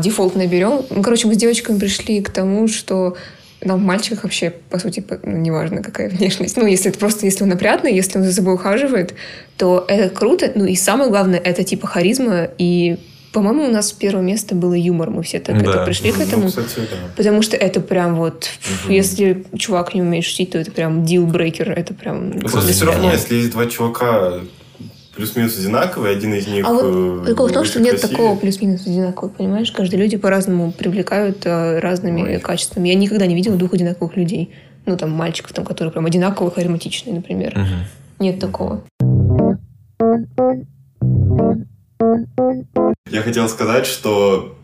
дефолтно 0.00 0.46
берем. 0.46 0.82
Ну, 0.90 1.02
короче, 1.02 1.28
мы 1.28 1.34
с 1.34 1.36
девочками 1.36 1.78
пришли 1.78 2.20
к 2.20 2.30
тому, 2.30 2.66
что 2.68 3.16
нам 3.64 3.80
в 3.80 3.84
мальчиках 3.84 4.22
вообще, 4.24 4.52
по 4.70 4.78
сути, 4.78 5.04
ну, 5.24 5.36
неважно, 5.38 5.82
какая 5.82 6.08
внешность. 6.10 6.56
Ну, 6.56 6.66
если 6.66 6.90
это 6.90 6.98
просто, 7.00 7.26
если 7.26 7.42
он 7.44 7.52
опрятный, 7.52 7.94
если 7.94 8.18
он 8.18 8.24
за 8.24 8.32
собой 8.32 8.54
ухаживает, 8.54 9.14
то 9.56 9.84
это 9.88 10.08
круто. 10.14 10.50
Ну, 10.54 10.64
и 10.66 10.74
самое 10.76 11.10
главное, 11.10 11.38
это 11.38 11.64
типа 11.64 11.86
харизма. 11.88 12.48
И, 12.58 12.96
по-моему, 13.32 13.64
у 13.66 13.70
нас 13.70 13.92
первое 13.92 14.22
место 14.22 14.54
было 14.54 14.74
юмор. 14.74 15.10
Мы 15.10 15.22
все 15.22 15.38
так 15.40 15.62
Да. 15.62 15.70
это 15.70 15.84
пришли 15.84 16.12
к 16.12 16.16
Ну, 16.18 16.24
этому. 16.24 16.48
кстати, 16.48 16.76
да. 16.76 16.96
Потому 17.16 17.42
что 17.42 17.56
это 17.56 17.80
прям 17.80 18.16
вот... 18.16 18.48
Мгм. 18.84 18.92
Если 18.94 19.44
чувак 19.56 19.94
не 19.94 20.02
умеет 20.02 20.24
шутить, 20.24 20.50
то 20.50 20.58
это 20.58 20.70
прям 20.70 21.04
дилбрейкер. 21.04 21.70
Это 21.70 21.94
прям... 21.94 22.32
Просто 22.40 22.72
все 22.72 22.86
равно, 22.86 23.12
если 23.12 23.36
есть 23.36 23.50
два 23.52 23.66
чувака 23.66 24.40
плюс-минус 25.14 25.58
одинаковые, 25.58 26.16
один 26.16 26.32
из 26.34 26.46
них... 26.46 26.64
А 26.66 26.72
вот 26.72 26.84
э, 26.84 27.24
прикол 27.26 27.48
в 27.48 27.52
том, 27.52 27.64
что 27.64 27.80
очень 27.80 27.90
нет 27.90 28.00
такого 28.00 28.36
плюс-минус 28.36 28.86
одинакового, 28.86 29.32
понимаешь? 29.34 29.72
Каждые 29.72 30.00
люди 30.00 30.16
по-разному 30.16 30.70
привлекают 30.72 31.44
э, 31.44 31.80
разными 31.80 32.22
Ой. 32.22 32.38
качествами. 32.38 32.88
Я 32.88 32.94
никогда 32.94 33.26
не 33.26 33.34
видела 33.34 33.56
двух 33.56 33.74
одинаковых 33.74 34.16
людей. 34.16 34.54
Ну, 34.86 34.96
там, 34.96 35.10
мальчиков, 35.10 35.52
там, 35.52 35.64
которые 35.64 35.92
прям 35.92 36.06
одинаково 36.06 36.50
харизматичные, 36.50 37.14
например. 37.16 37.52
Мгм. 37.58 37.84
Нет 38.20 38.38
такого. 38.38 38.84
Я 42.00 43.22
хотел 43.22 43.48
сказать, 43.48 43.86
что 43.86 44.56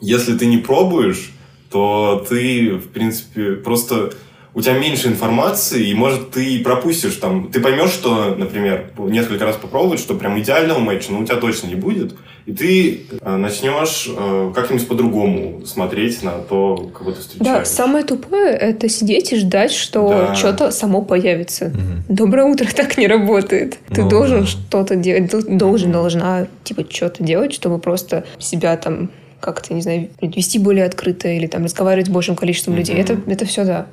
если 0.00 0.36
ты 0.36 0.46
не 0.46 0.58
пробуешь, 0.58 1.32
то 1.70 2.24
ты, 2.28 2.74
в 2.74 2.88
принципе, 2.88 3.52
просто 3.52 4.12
у 4.54 4.60
тебя 4.60 4.78
меньше 4.78 5.08
информации, 5.08 5.88
и, 5.88 5.94
может, 5.94 6.30
ты 6.30 6.60
пропустишь 6.60 7.16
там. 7.16 7.50
Ты 7.50 7.60
поймешь, 7.60 7.90
что, 7.90 8.34
например, 8.34 8.92
несколько 8.98 9.44
раз 9.44 9.56
попробовать, 9.56 10.00
что 10.00 10.14
прям 10.14 10.38
идеального 10.40 10.78
матча, 10.78 11.12
ну, 11.12 11.20
у 11.20 11.24
тебя 11.24 11.36
точно 11.36 11.68
не 11.68 11.74
будет. 11.74 12.16
И 12.48 12.52
ты 12.54 13.00
э, 13.20 13.36
начнешь 13.36 14.08
э, 14.08 14.52
как-нибудь 14.54 14.88
по-другому 14.88 15.66
смотреть 15.66 16.22
на 16.22 16.30
то, 16.38 16.90
кого 16.98 17.10
ты 17.12 17.20
встречаешь. 17.20 17.58
Да, 17.58 17.64
самое 17.66 18.06
тупое— 18.06 18.52
это 18.56 18.88
сидеть 18.88 19.34
и 19.34 19.36
ждать, 19.36 19.70
что 19.70 20.08
Да. 20.08 20.34
что-то 20.34 20.70
само 20.70 21.02
появится. 21.02 21.66
Мгм. 21.66 22.04
Доброе 22.08 22.44
утро 22.46 22.66
так 22.74 22.96
не 22.96 23.06
работает. 23.06 23.76
Ты 23.92 24.00
Ну, 24.02 24.08
должен 24.08 24.40
да. 24.40 24.46
что-то 24.46 24.96
делать, 24.96 25.30
должен, 25.58 25.92
должна, 25.92 26.46
типа, 26.64 26.86
что-то 26.88 27.22
делать, 27.22 27.52
чтобы 27.52 27.78
просто 27.80 28.24
себя 28.38 28.78
там 28.78 29.10
как-то, 29.40 29.74
не 29.74 29.82
знаю, 29.82 30.08
вести 30.22 30.58
более 30.58 30.86
открыто 30.86 31.28
или 31.28 31.46
там 31.48 31.64
разговаривать 31.64 32.06
с 32.06 32.10
большим 32.10 32.34
количеством 32.34 32.76
людей. 32.76 32.94
Мгм. 32.94 33.02
Это, 33.04 33.18
это 33.30 33.44
все, 33.44 33.64
да. 33.66 33.86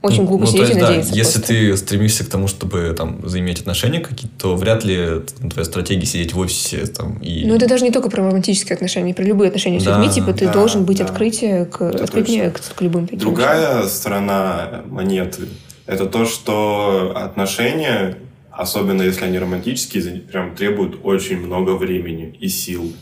Очень 0.00 0.26
глупо 0.26 0.44
ну, 0.44 0.46
то 0.46 0.52
сидеть 0.52 0.68
есть, 0.68 0.78
и 0.78 0.80
да, 0.80 0.86
надеяться 0.88 1.14
если 1.14 1.38
просто. 1.38 1.54
ты 1.54 1.76
стремишься 1.76 2.24
к 2.24 2.28
тому, 2.28 2.46
чтобы 2.46 2.94
там 2.96 3.28
заиметь 3.28 3.60
отношения 3.60 3.98
какие-то, 3.98 4.38
то 4.38 4.56
вряд 4.56 4.84
ли 4.84 4.96
т- 4.96 5.48
твоя 5.48 5.64
стратегия 5.64 6.06
сидеть 6.06 6.34
в 6.34 6.38
офисе 6.38 6.86
там 6.86 7.18
и... 7.18 7.44
Ну, 7.44 7.56
это 7.56 7.66
даже 7.66 7.82
не 7.84 7.90
только 7.90 8.08
про 8.08 8.22
романтические 8.24 8.74
отношения, 8.74 9.12
про 9.12 9.24
любые 9.24 9.48
отношения 9.48 9.80
с 9.80 9.84
Да, 9.84 9.98
людьми, 9.98 10.14
типа, 10.14 10.32
ты 10.32 10.46
да, 10.46 10.52
должен 10.52 10.84
быть 10.84 10.98
да. 10.98 11.04
открытие 11.04 11.64
к, 11.64 11.82
Это 11.82 12.04
открытнее 12.04 12.50
к, 12.50 12.60
к 12.60 12.80
любым 12.80 13.06
таким 13.06 13.18
вещам. 13.18 13.34
Другая 13.34 13.88
сторона 13.88 14.82
монеты– 14.86 15.48
это 15.86 16.06
то, 16.06 16.26
что 16.26 17.12
отношения, 17.16 18.18
особенно 18.52 19.02
если 19.02 19.24
они 19.24 19.38
романтические, 19.38 20.20
прям 20.20 20.54
требуют 20.54 21.00
очень 21.02 21.38
много 21.38 21.72
времени 21.72 22.36
и 22.38 22.48
сил, 22.48 22.92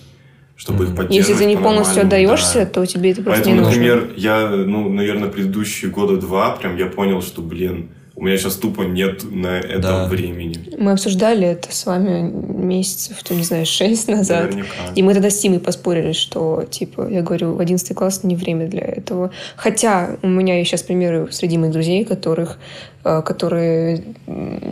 чтобы 0.56 0.84
их 0.84 0.96
поддерживать 0.96 1.28
Если 1.28 1.34
ты 1.34 1.44
не 1.44 1.56
полностью 1.56 2.02
отдаешься, 2.02 2.60
да. 2.60 2.66
то 2.66 2.86
тебе 2.86 3.10
это 3.12 3.22
просто 3.22 3.44
Поэтому, 3.44 3.56
не 3.56 3.60
нужно. 3.60 3.80
например, 3.80 4.12
я, 4.16 4.48
ну, 4.48 4.88
наверное, 4.88 5.28
предыдущие 5.28 5.90
года 5.90 6.16
два 6.16 6.50
прям 6.56 6.76
я 6.76 6.86
понял, 6.86 7.20
что, 7.22 7.42
блин, 7.42 7.90
у 8.16 8.24
меня 8.24 8.36
сейчас 8.38 8.54
тупо 8.56 8.82
нет 8.82 9.22
на 9.30 9.58
это 9.58 9.80
Да. 9.82 10.04
времени. 10.06 10.58
Мы 10.78 10.92
обсуждали 10.92 11.46
это 11.46 11.70
с 11.74 11.84
вами 11.84 12.22
месяцев, 12.30 13.22
там, 13.22 13.36
не 13.36 13.44
знаю, 13.44 13.66
шесть 13.66 14.08
назад. 14.08 14.46
Наверняка. 14.46 14.68
И 14.94 15.02
мы 15.02 15.12
тогда 15.14 15.28
с 15.30 15.38
Тимой 15.38 15.60
поспорили, 15.60 16.12
что, 16.12 16.64
типа, 16.68 17.08
я 17.10 17.20
говорю, 17.22 17.52
в 17.54 17.60
11 17.60 17.94
класс 17.94 18.24
не 18.24 18.34
время 18.34 18.68
для 18.68 18.80
этого. 18.80 19.30
Хотя 19.56 20.16
у 20.22 20.28
меня 20.28 20.58
есть 20.58 20.70
сейчас 20.70 20.82
примеры 20.82 21.28
среди 21.30 21.58
моих 21.58 21.72
друзей, 21.72 22.04
которых, 22.04 22.58
э, 23.04 23.22
которые 23.22 24.02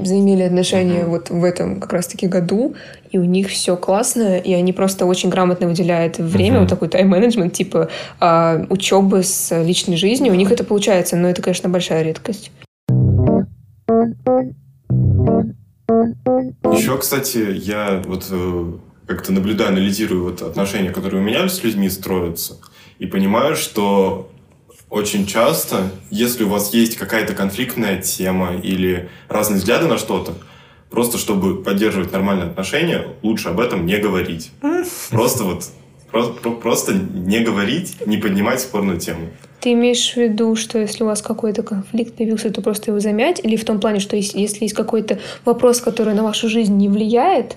заимели 0.02 0.42
отношения 0.42 1.02
Мгм. 1.02 1.10
вот 1.10 1.30
в 1.30 1.44
этом 1.44 1.80
как 1.80 1.92
раз-таки 1.92 2.26
году, 2.26 2.74
и 3.12 3.18
у 3.18 3.24
них 3.24 3.48
все 3.50 3.76
классно, 3.76 4.38
и 4.38 4.52
они 4.54 4.72
просто 4.72 5.04
очень 5.06 5.28
грамотно 5.28 5.68
выделяют 5.68 6.18
время, 6.18 6.52
Мгм. 6.54 6.60
вот 6.62 6.70
такой 6.70 6.88
тайм-менеджмент, 6.88 7.52
типа 7.52 7.88
а, 8.20 8.64
учебы 8.70 9.22
с 9.22 9.54
личной 9.62 9.96
жизнью, 9.96 10.32
у 10.32 10.36
них 10.36 10.50
это 10.50 10.64
получается, 10.64 11.16
но 11.16 11.28
это, 11.28 11.42
конечно, 11.42 11.68
большая 11.68 12.02
редкость. 12.02 12.50
Еще, 16.72 16.98
кстати, 16.98 17.38
я 17.52 18.02
вот 18.04 18.26
э, 18.30 18.72
как-то 19.06 19.32
наблюдаю, 19.32 19.70
анализирую 19.70 20.24
вот 20.24 20.42
отношения, 20.42 20.90
которые 20.90 21.22
у 21.22 21.24
меня 21.24 21.48
с 21.48 21.62
людьми 21.62 21.88
строятся, 21.88 22.58
и 22.98 23.06
понимаю, 23.06 23.56
что 23.56 24.30
очень 24.90 25.26
часто, 25.26 25.90
если 26.10 26.44
у 26.44 26.48
вас 26.48 26.72
есть 26.72 26.96
какая-то 26.96 27.34
конфликтная 27.34 28.00
тема 28.00 28.56
или 28.56 29.08
разные 29.28 29.58
взгляды 29.58 29.86
на 29.86 29.98
что-то, 29.98 30.34
просто 30.90 31.18
чтобы 31.18 31.62
поддерживать 31.62 32.12
нормальные 32.12 32.50
отношения, 32.50 33.08
лучше 33.22 33.48
об 33.48 33.60
этом 33.60 33.86
не 33.86 33.98
говорить. 33.98 34.52
Просто 35.10 35.44
вот 35.44 35.64
про- 36.14 36.28
про- 36.28 36.52
просто 36.52 36.92
не 36.92 37.40
говорить, 37.40 37.96
не 38.06 38.18
поднимать 38.18 38.60
спорную 38.60 39.00
тему. 39.00 39.26
Ты 39.60 39.72
имеешь 39.72 40.12
в 40.12 40.16
виду, 40.16 40.54
что 40.54 40.78
если 40.78 41.02
у 41.02 41.06
вас 41.06 41.22
какой-то 41.22 41.62
конфликт 41.62 42.14
появился, 42.14 42.50
то 42.50 42.62
просто 42.62 42.90
его 42.92 43.00
замять? 43.00 43.40
Или 43.42 43.56
в 43.56 43.64
том 43.64 43.80
плане, 43.80 43.98
что 43.98 44.14
если, 44.14 44.38
если 44.38 44.64
есть 44.64 44.74
какой-то 44.74 45.18
вопрос, 45.44 45.80
который 45.80 46.14
на 46.14 46.22
вашу 46.22 46.48
жизнь 46.48 46.76
не 46.76 46.88
влияет 46.88 47.56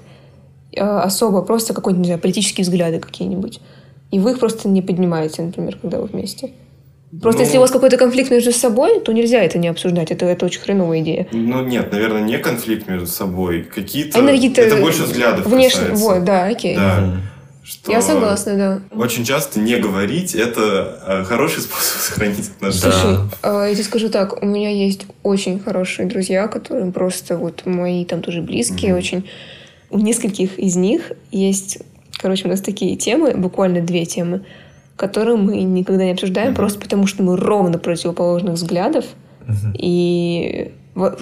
э, 0.73 0.81
особо, 0.81 1.43
просто 1.43 1.75
какой-нибудь, 1.75 2.01
не 2.01 2.07
знаю, 2.07 2.19
политические 2.19 2.63
взгляды 2.63 2.99
какие-нибудь, 2.99 3.59
и 4.09 4.19
вы 4.19 4.31
их 4.31 4.39
просто 4.39 4.67
не 4.69 4.81
поднимаете, 4.81 5.43
например, 5.43 5.77
когда 5.79 5.99
вы 5.99 6.07
вместе? 6.07 6.49
Просто 7.21 7.41
Ну, 7.41 7.45
если 7.45 7.57
у 7.57 7.61
вас 7.61 7.71
какой-то 7.71 7.97
конфликт 7.97 8.31
между 8.31 8.51
собой, 8.51 8.99
то 9.01 9.13
нельзя 9.13 9.41
это 9.43 9.59
не 9.59 9.67
обсуждать. 9.67 10.11
Это, 10.11 10.25
это 10.25 10.45
очень 10.45 10.61
хреновая 10.61 11.01
идея. 11.01 11.27
Ну 11.31 11.63
нет, 11.63 11.91
наверное, 11.91 12.21
не 12.21 12.37
конфликт 12.37 12.87
между 12.87 13.07
собой. 13.07 13.63
Какие-то... 13.63 14.19
Какие-то 14.19 14.61
это 14.61 14.77
больше 14.77 15.03
взглядов 15.03 15.45
Внешне, 15.45 15.81
касается. 15.81 16.03
вот, 16.03 16.23
да, 16.25 16.45
окей. 16.47 16.75
Да. 16.75 17.17
Что 17.67 17.91
Я 17.91 18.01
согласна, 18.01 18.55
да. 18.55 18.81
Очень 18.95 19.25
часто 19.25 19.59
не 19.59 19.75
говорить– 19.77 20.33
это 20.35 21.01
э, 21.05 21.23
хороший 21.25 21.59
способ 21.61 21.99
сохранить 22.01 22.49
отношения. 22.55 22.91
Да. 22.91 22.91
Слушай, 23.01 23.29
а, 23.41 23.65
я 23.67 23.73
тебе 23.73 23.83
скажу 23.83 24.09
так, 24.09 24.41
у 24.41 24.45
меня 24.45 24.69
есть 24.69 25.05
очень 25.21 25.59
хорошие 25.59 26.07
друзья, 26.07 26.47
которые 26.47 26.89
просто 26.93 27.35
вот 27.37 27.65
мои 27.65 28.05
там 28.05 28.21
тоже 28.21 28.41
близкие, 28.41 28.91
Мгм. 28.91 28.97
очень. 28.99 29.29
У 29.89 29.99
нескольких 29.99 30.57
из 30.57 30.77
них 30.77 31.11
есть, 31.31 31.79
короче, 32.17 32.45
у 32.45 32.49
нас 32.49 32.61
такие 32.61 32.95
темы, 32.95 33.35
буквально 33.35 33.81
две 33.81 34.05
темы, 34.05 34.45
которые 34.95 35.35
мы 35.35 35.57
никогда 35.61 36.05
не 36.05 36.11
обсуждаем, 36.11 36.49
Мгм. 36.51 36.55
просто 36.55 36.79
потому 36.79 37.05
что 37.05 37.21
мы 37.21 37.35
ровно 37.35 37.77
противоположных 37.79 38.53
взглядов, 38.53 39.03
Мгм. 39.45 39.73
и 39.77 40.71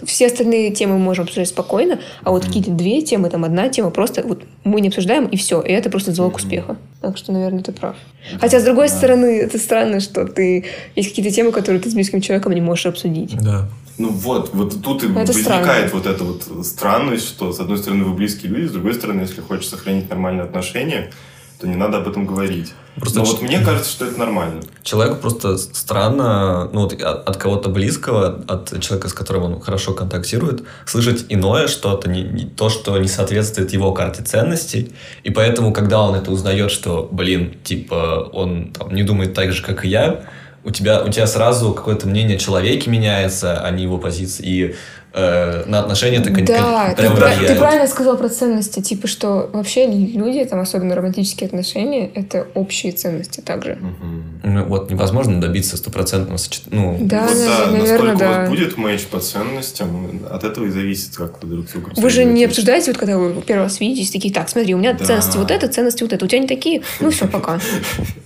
все 0.05 0.27
остальные 0.27 0.71
темы 0.71 0.93
мы 0.93 0.99
можем 0.99 1.23
обсуждать 1.23 1.47
спокойно, 1.49 1.99
а 2.23 2.31
вот 2.31 2.45
какие-то 2.45 2.71
две 2.71 3.01
темы, 3.01 3.29
там 3.29 3.43
одна 3.43 3.69
тема, 3.69 3.89
просто 3.91 4.23
вот 4.23 4.43
мы 4.63 4.81
не 4.81 4.87
обсуждаем, 4.89 5.25
и 5.25 5.37
все, 5.37 5.61
и 5.61 5.71
это 5.71 5.89
просто 5.89 6.11
залог 6.11 6.35
успеха. 6.37 6.77
Так 7.01 7.17
что, 7.17 7.31
наверное, 7.31 7.61
ты 7.63 7.71
прав. 7.71 7.95
Хотя, 8.39 8.59
с 8.59 8.63
другой 8.63 8.87
Да. 8.89 8.95
стороны, 8.95 9.37
это 9.39 9.57
странно, 9.59 9.99
что 9.99 10.25
ты 10.25 10.65
есть 10.95 11.09
какие-то 11.09 11.31
темы, 11.31 11.51
которые 11.51 11.81
ты 11.81 11.89
с 11.89 11.93
близким 11.93 12.21
человеком 12.21 12.53
не 12.53 12.61
можешь 12.61 12.85
обсудить. 12.85 13.35
Да. 13.41 13.67
Ну 13.97 14.09
вот, 14.09 14.53
вот 14.53 14.81
тут 14.83 15.03
и 15.03 15.05
Это 15.05 15.13
возникает 15.25 15.89
странно. 15.89 15.89
вот 15.93 16.05
эта 16.05 16.23
вот 16.23 16.65
странность, 16.65 17.27
что 17.27 17.53
с 17.53 17.59
одной 17.59 17.77
стороны 17.77 18.03
вы 18.03 18.13
близкие 18.13 18.51
люди, 18.51 18.67
с 18.67 18.71
другой 18.71 18.93
стороны, 18.93 19.21
если 19.21 19.41
хочешь 19.41 19.67
сохранить 19.69 20.09
нормальные 20.09 20.43
отношения, 20.43 21.11
то 21.59 21.67
не 21.67 21.75
надо 21.75 21.97
об 21.97 22.07
этом 22.07 22.25
говорить. 22.25 22.73
Просто 22.95 23.19
Но 23.19 23.25
ч- 23.25 23.31
вот 23.31 23.41
мне 23.41 23.59
кажется, 23.59 23.91
что 23.91 24.05
это 24.05 24.17
нормально. 24.19 24.61
Человеку 24.83 25.17
просто 25.17 25.57
странно, 25.57 26.69
ну, 26.71 26.81
вот 26.81 26.93
от, 26.93 27.27
от 27.27 27.37
кого-то 27.37 27.69
близкого, 27.69 28.43
от 28.47 28.79
человека, 28.81 29.09
с 29.09 29.13
которым 29.13 29.43
он 29.43 29.59
хорошо 29.61 29.93
контактирует, 29.93 30.63
слышать 30.85 31.25
иное 31.29 31.67
что-то, 31.67 32.09
не, 32.09 32.23
не- 32.23 32.45
то, 32.45 32.69
что 32.69 32.97
не 32.97 33.07
соответствует 33.07 33.73
его 33.73 33.91
карте 33.91 34.23
ценностей. 34.23 34.93
И 35.23 35.29
поэтому, 35.29 35.73
когда 35.73 36.01
он 36.01 36.15
это 36.15 36.31
узнает, 36.31 36.71
что, 36.71 37.07
блин, 37.11 37.55
типа, 37.63 38.29
он 38.31 38.71
там, 38.71 38.93
не 38.95 39.03
думает 39.03 39.33
так 39.33 39.51
же, 39.51 39.61
как 39.63 39.83
и 39.85 39.89
я, 39.89 40.21
у 40.63 40.71
тебя, 40.71 41.03
у 41.03 41.09
тебя 41.09 41.27
сразу 41.27 41.73
какое-то 41.73 42.07
мнение 42.07 42.37
о 42.37 42.39
человеке 42.39 42.89
меняется, 42.89 43.61
а 43.61 43.69
не 43.71 43.83
его 43.83 43.97
позиции. 43.99 44.43
И 44.45 44.75
э, 45.15 45.63
на 45.67 45.79
отношения 45.79 46.17
это 46.17 46.29
кон- 46.33 46.45
Да, 46.45 46.93
ты, 46.95 47.03
прям 47.09 47.45
ты 47.47 47.55
правильно 47.55 47.87
сказал 47.87 48.17
про 48.17 48.29
ценности, 48.29 48.81
типа, 48.81 49.07
что 49.07 49.49
вообще 49.53 49.87
люди, 49.87 50.43
там, 50.45 50.59
особенно 50.59 50.93
романтические 50.95 51.47
отношения, 51.47 52.09
это 52.13 52.47
общие 52.53 52.91
ценности 52.91 53.39
также. 53.41 53.75
Мгм. 53.79 54.23
Ну, 54.43 54.65
вот 54.65 54.91
невозможно 54.91 55.39
добиться 55.41 55.77
стопроцентного 55.77 56.37
сочетания. 56.37 56.79
Ну, 56.81 56.97
Да, 57.01 57.21
Вот 57.27 57.35
на- 57.35 57.45
да, 57.45 57.65
наверное, 57.71 57.81
насколько 57.81 58.15
у 58.15 58.17
да. 58.17 58.39
вас 58.39 58.49
будет 58.49 58.77
матч 58.77 59.01
по 59.05 59.19
ценностям, 59.19 60.21
от 60.29 60.43
этого 60.43 60.65
и 60.65 60.69
зависит, 60.69 61.15
как 61.15 61.41
вы 61.43 61.49
друг 61.49 61.69
с 61.69 61.71
другом 61.71 61.91
Вы 61.95 62.09
же 62.09 62.25
не 62.25 62.43
обсуждаете, 62.45 62.91
вот 62.91 62.97
когда 62.99 63.17
вы 63.17 63.41
первый 63.41 63.63
раз 63.63 63.79
видитесь, 63.79 64.11
такие, 64.11 64.33
так, 64.33 64.49
смотри, 64.49 64.75
у 64.75 64.77
меня 64.77 64.93
Да. 64.93 65.05
ценности 65.05 65.37
вот 65.37 65.49
это, 65.51 65.67
ценности 65.67 66.03
вот 66.03 66.13
это, 66.13 66.25
у 66.25 66.27
тебя 66.27 66.39
не 66.39 66.47
такие, 66.47 66.81
ну 66.99 67.09
все, 67.09 67.27
пока. 67.27 67.59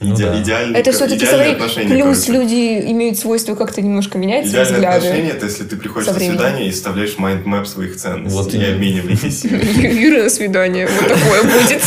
Ну 0.02 0.16
Иде- 0.16 0.24
да. 0.32 0.42
идеальные, 0.42 0.80
Это 0.82 0.92
все-таки 0.92 1.18
идеальные 1.26 1.52
отношения, 1.54 1.90
Плюс 1.90 2.28
люди 2.30 2.82
имеют 2.92 3.18
свойство 3.18 3.56
как-то 3.56 3.82
немножко 3.82 4.18
менять 4.18 4.50
свои 4.50 4.64
Идеальные 4.64 4.74
взгляды. 4.76 4.98
отношения 5.08 5.30
это 5.32 5.46
если 5.46 5.64
ты 5.66 5.76
приходишь 5.76 6.08
на 6.08 6.14
свидание 6.20 6.68
и 6.70 6.72
вставляешь 6.80 7.18
mind 7.18 7.46
map 7.46 7.68
своих 7.68 7.96
ценностей 7.98 8.36
Вот 8.36 8.54
и 8.54 8.64
обмениваетесь. 8.64 9.44
Юра 9.46 10.24
на 10.24 10.30
свидание, 10.30 10.88
вот 10.88 11.08
такое 11.08 11.44
будет. 11.44 11.82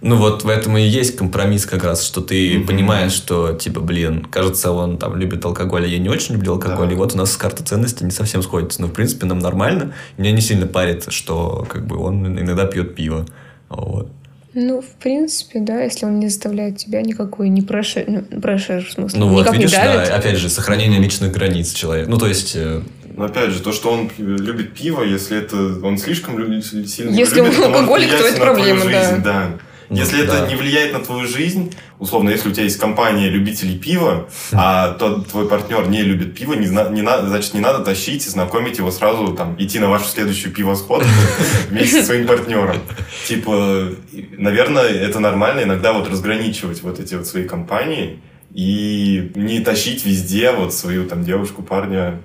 Ну 0.00 0.16
вот 0.16 0.42
в 0.44 0.48
этом 0.48 0.76
и 0.76 0.82
есть 0.82 1.16
компромисс 1.16 1.64
как 1.64 1.84
раз, 1.84 2.04
что 2.04 2.20
ты 2.20 2.60
понимаешь, 2.60 3.12
что 3.12 3.52
типа, 3.52 3.80
блин, 3.80 4.24
кажется, 4.30 4.72
он 4.72 4.98
там 4.98 5.16
любит 5.16 5.44
алкоголь, 5.44 5.84
а 5.84 5.86
я 5.86 5.98
не 5.98 6.08
очень 6.08 6.34
люблю 6.34 6.52
алкоголь, 6.54 6.88
Да. 6.88 6.92
и 6.94 6.96
вот 6.96 7.14
у 7.14 7.18
нас 7.18 7.36
карта 7.36 7.62
ценностей 7.64 8.04
не 8.04 8.10
совсем 8.10 8.42
сходится. 8.42 8.80
Но 8.82 8.88
в 8.88 8.92
принципе 8.92 9.26
нам 9.26 9.38
нормально, 9.38 9.94
меня 10.18 10.32
не 10.32 10.40
сильно 10.40 10.66
парит, 10.66 11.06
что 11.10 11.66
как 11.70 11.86
бы 11.86 11.98
он 11.98 12.26
иногда 12.26 12.66
пьет 12.66 12.94
пиво. 12.96 13.26
Вот. 13.68 14.08
Ну, 14.54 14.82
в 14.82 15.02
принципе, 15.02 15.60
да, 15.60 15.80
если 15.82 16.04
он 16.04 16.18
не 16.20 16.28
заставляет 16.28 16.76
тебя 16.76 17.00
никакой 17.00 17.48
не 17.48 17.62
прошер, 17.62 18.04
ну, 18.06 18.40
прошер, 18.40 18.84
в 18.84 18.92
смысле, 18.92 19.18
Ну 19.20 19.28
вот, 19.28 19.50
видишь, 19.50 19.70
не 19.70 19.76
давит. 19.78 20.08
да, 20.08 20.16
опять 20.16 20.36
же, 20.36 20.50
сохранение 20.50 21.00
личных 21.00 21.32
границ 21.32 21.72
человека. 21.72 22.10
Ну 22.10 22.18
то 22.18 22.26
есть, 22.26 22.52
э, 22.54 22.82
Но 23.16 23.24
опять 23.26 23.50
же, 23.50 23.60
то, 23.60 23.72
что 23.72 23.90
он 23.90 24.10
любит 24.18 24.74
пиво, 24.74 25.02
если 25.02 25.38
это 25.38 25.56
он 25.84 25.98
слишком 25.98 26.38
любит, 26.38 26.64
сильно 26.64 27.10
Если 27.10 27.40
любит, 27.40 27.58
он 27.58 27.74
алкоголик, 27.74 28.10
то 28.10 28.26
это 28.26 28.40
проблема, 28.40 28.84
да. 28.84 29.16
да. 29.18 29.50
Ну, 29.92 29.98
Если 29.98 30.22
да. 30.22 30.38
это 30.38 30.48
не 30.48 30.56
влияет 30.56 30.94
на 30.94 31.00
твою 31.00 31.28
жизнь, 31.28 31.74
условно, 31.98 32.30
если 32.30 32.48
у 32.48 32.52
тебя 32.52 32.64
есть 32.64 32.78
компания 32.78 33.28
любителей 33.28 33.78
пива, 33.78 34.26
а 34.52 34.92
тот 34.92 35.28
твой 35.28 35.46
партнер 35.46 35.86
не 35.88 36.00
любит 36.00 36.34
пиво, 36.34 36.54
не, 36.54 36.66
не 36.66 37.02
надо, 37.02 37.28
значит, 37.28 37.52
не 37.52 37.60
надо 37.60 37.84
тащить 37.84 38.26
и 38.26 38.30
знакомить 38.30 38.78
его 38.78 38.90
сразу, 38.90 39.34
там, 39.34 39.54
идти 39.58 39.78
на 39.78 39.90
вашу 39.90 40.06
следующую 40.06 40.54
пивосходку 40.54 41.06
вместе 41.68 42.00
со 42.00 42.06
своим 42.06 42.26
партнером. 42.26 42.78
Типа, 43.26 43.90
наверное, 44.38 44.88
это 44.88 45.20
нормально 45.20 45.64
иногда 45.64 45.92
вот 45.92 46.08
разграничивать 46.08 46.82
вот 46.82 46.98
эти 46.98 47.14
вот 47.14 47.26
свои 47.26 47.44
компании 47.44 48.18
и 48.54 49.30
не 49.34 49.60
тащить 49.60 50.06
везде 50.06 50.52
вот 50.52 50.72
свою 50.72 51.06
там 51.06 51.22
девушку, 51.22 51.62
парня, 51.62 52.18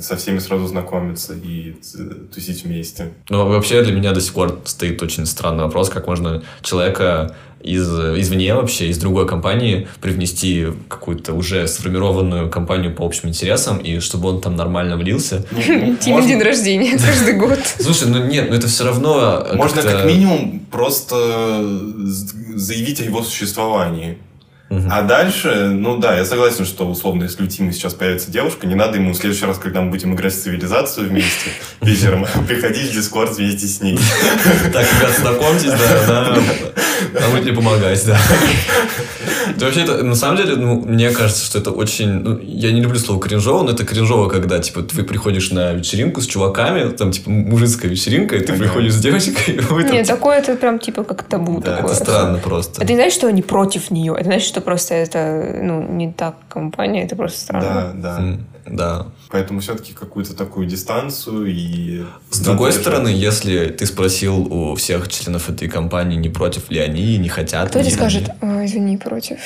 со 0.00 0.16
всеми 0.16 0.38
сразу 0.40 0.66
знакомиться 0.66 1.32
и 1.34 1.76
э, 1.96 1.98
тусить 2.34 2.64
вместе. 2.64 3.12
Ну, 3.28 3.46
вообще 3.48 3.82
для 3.82 3.92
меня 3.92 4.12
до 4.12 4.20
сих 4.20 4.32
пор 4.32 4.60
стоит 4.64 5.00
очень 5.02 5.26
странный 5.26 5.62
вопрос, 5.64 5.88
как 5.90 6.08
можно 6.08 6.42
человека 6.62 7.36
из, 7.62 7.86
извне 7.88 8.54
вообще, 8.54 8.88
из 8.88 8.98
другой 8.98 9.28
компании 9.28 9.86
привнести 10.00 10.66
какую-то 10.88 11.34
уже 11.34 11.68
сформированную 11.68 12.50
компанию 12.50 12.92
по 12.94 13.04
общим 13.04 13.28
интересам, 13.28 13.78
и 13.78 14.00
чтобы 14.00 14.30
он 14.30 14.40
там 14.40 14.56
нормально 14.56 14.96
влился. 14.96 15.46
Ну, 15.52 15.60
Тиме 15.96 16.16
можно- 16.16 16.28
день 16.28 16.42
рождения 16.42 16.98
каждый 17.06 17.34
год. 17.34 17.58
Слушай, 17.78 18.08
ну 18.08 18.26
нет, 18.26 18.46
ну 18.50 18.56
это 18.56 18.66
все 18.66 18.84
равно... 18.84 19.46
Можно 19.54 19.82
как-то- 19.82 19.98
как 19.98 20.06
минимум 20.06 20.60
просто 20.70 21.60
заявить 22.54 23.00
о 23.00 23.04
его 23.04 23.22
существовании. 23.22 24.18
А 24.70 25.02
дальше, 25.02 25.70
ну 25.72 25.96
да, 25.96 26.16
я 26.16 26.24
согласен, 26.24 26.64
что 26.64 26.88
условно, 26.88 27.24
если 27.24 27.42
у 27.42 27.46
Тима 27.48 27.72
сейчас 27.72 27.92
появится 27.94 28.30
девушка, 28.30 28.68
не 28.68 28.76
надо 28.76 28.98
ему 28.98 29.12
в 29.12 29.16
следующий 29.16 29.44
раз, 29.44 29.58
когда 29.58 29.80
мы 29.80 29.90
будем 29.90 30.14
играть 30.14 30.32
в 30.32 30.40
цивилизацию 30.40 31.08
вместе 31.08 31.50
вечером, 31.80 32.24
приходить 32.46 32.90
в 32.90 32.94
Дискорд 32.94 33.36
вместе 33.36 33.66
с 33.66 33.80
ней. 33.80 33.98
Так, 34.72 34.86
ребят, 34.98 35.18
знакомьтесь, 35.18 35.70
да, 35.72 36.04
да. 36.06 36.38
А 37.14 37.30
мы 37.34 37.40
тебе 37.40 37.54
помогать, 37.54 38.04
да. 38.06 38.16
Да 39.56 39.66
вообще, 39.66 39.82
это, 39.82 40.02
на 40.04 40.14
самом 40.14 40.36
деле, 40.36 40.56
ну, 40.56 40.80
мне 40.80 41.10
кажется, 41.10 41.44
что 41.44 41.58
это 41.58 41.70
очень... 41.70 42.08
ну, 42.08 42.38
я 42.42 42.70
не 42.72 42.80
люблю 42.80 42.98
слово 42.98 43.20
кринжово, 43.20 43.62
но 43.64 43.72
это 43.72 43.84
кринжово, 43.84 44.28
когда, 44.28 44.58
типа, 44.58 44.82
ты 44.82 45.02
приходишь 45.02 45.50
на 45.50 45.72
вечеринку 45.72 46.20
с 46.20 46.26
чуваками, 46.26 46.90
там, 46.90 47.10
типа, 47.10 47.30
мужицкая 47.30 47.90
вечеринка, 47.90 48.36
и 48.36 48.40
ты 48.40 48.52
Ага. 48.52 48.62
приходишь 48.62 48.94
с 48.94 48.98
девочкой, 48.98 49.54
и 49.54 49.60
вы 49.60 49.82
там, 49.82 49.92
Нет, 49.92 50.06
типа, 50.06 50.16
такое 50.16 50.38
это 50.38 50.56
прям 50.56 50.78
типа 50.78 51.04
как 51.04 51.24
табу 51.24 51.60
Да, 51.60 51.76
такое. 51.76 51.92
это 51.94 52.04
странно 52.04 52.38
просто. 52.38 52.82
Это 52.82 52.92
не 52.92 52.98
значит, 52.98 53.14
что 53.14 53.26
они 53.26 53.42
против 53.42 53.90
нее. 53.90 54.14
Это 54.14 54.24
значит, 54.24 54.46
что 54.48 54.59
просто 54.60 54.94
это 54.94 55.58
ну, 55.62 55.82
не 55.82 56.12
так 56.12 56.34
компания, 56.48 57.04
это 57.04 57.16
просто 57.16 57.40
странно. 57.40 57.92
Да, 57.94 58.16
да. 58.16 58.18
М, 58.18 58.46
Да. 58.66 59.06
Поэтому 59.30 59.60
все-таки 59.60 59.92
какую-то 59.92 60.34
такую 60.34 60.66
дистанцию 60.66 61.46
и... 61.46 62.04
С 62.30 62.40
другой 62.40 62.70
надо 62.70 62.80
стороны, 62.82 63.08
если 63.08 63.66
ты 63.66 63.86
спросил 63.86 64.52
у 64.52 64.74
всех 64.74 65.08
членов 65.08 65.48
этой 65.48 65.68
компании, 65.68 66.16
не 66.16 66.28
против 66.28 66.70
ли 66.70 66.78
они, 66.80 67.16
не 67.18 67.28
хотят 67.28 67.68
Кто 67.70 67.78
ли 67.78 67.84
тебе 67.86 67.94
они. 67.94 68.10
скажет, 68.10 68.30
«Ой, 68.42 68.66
извини, 68.66 68.96
против? 68.96 69.38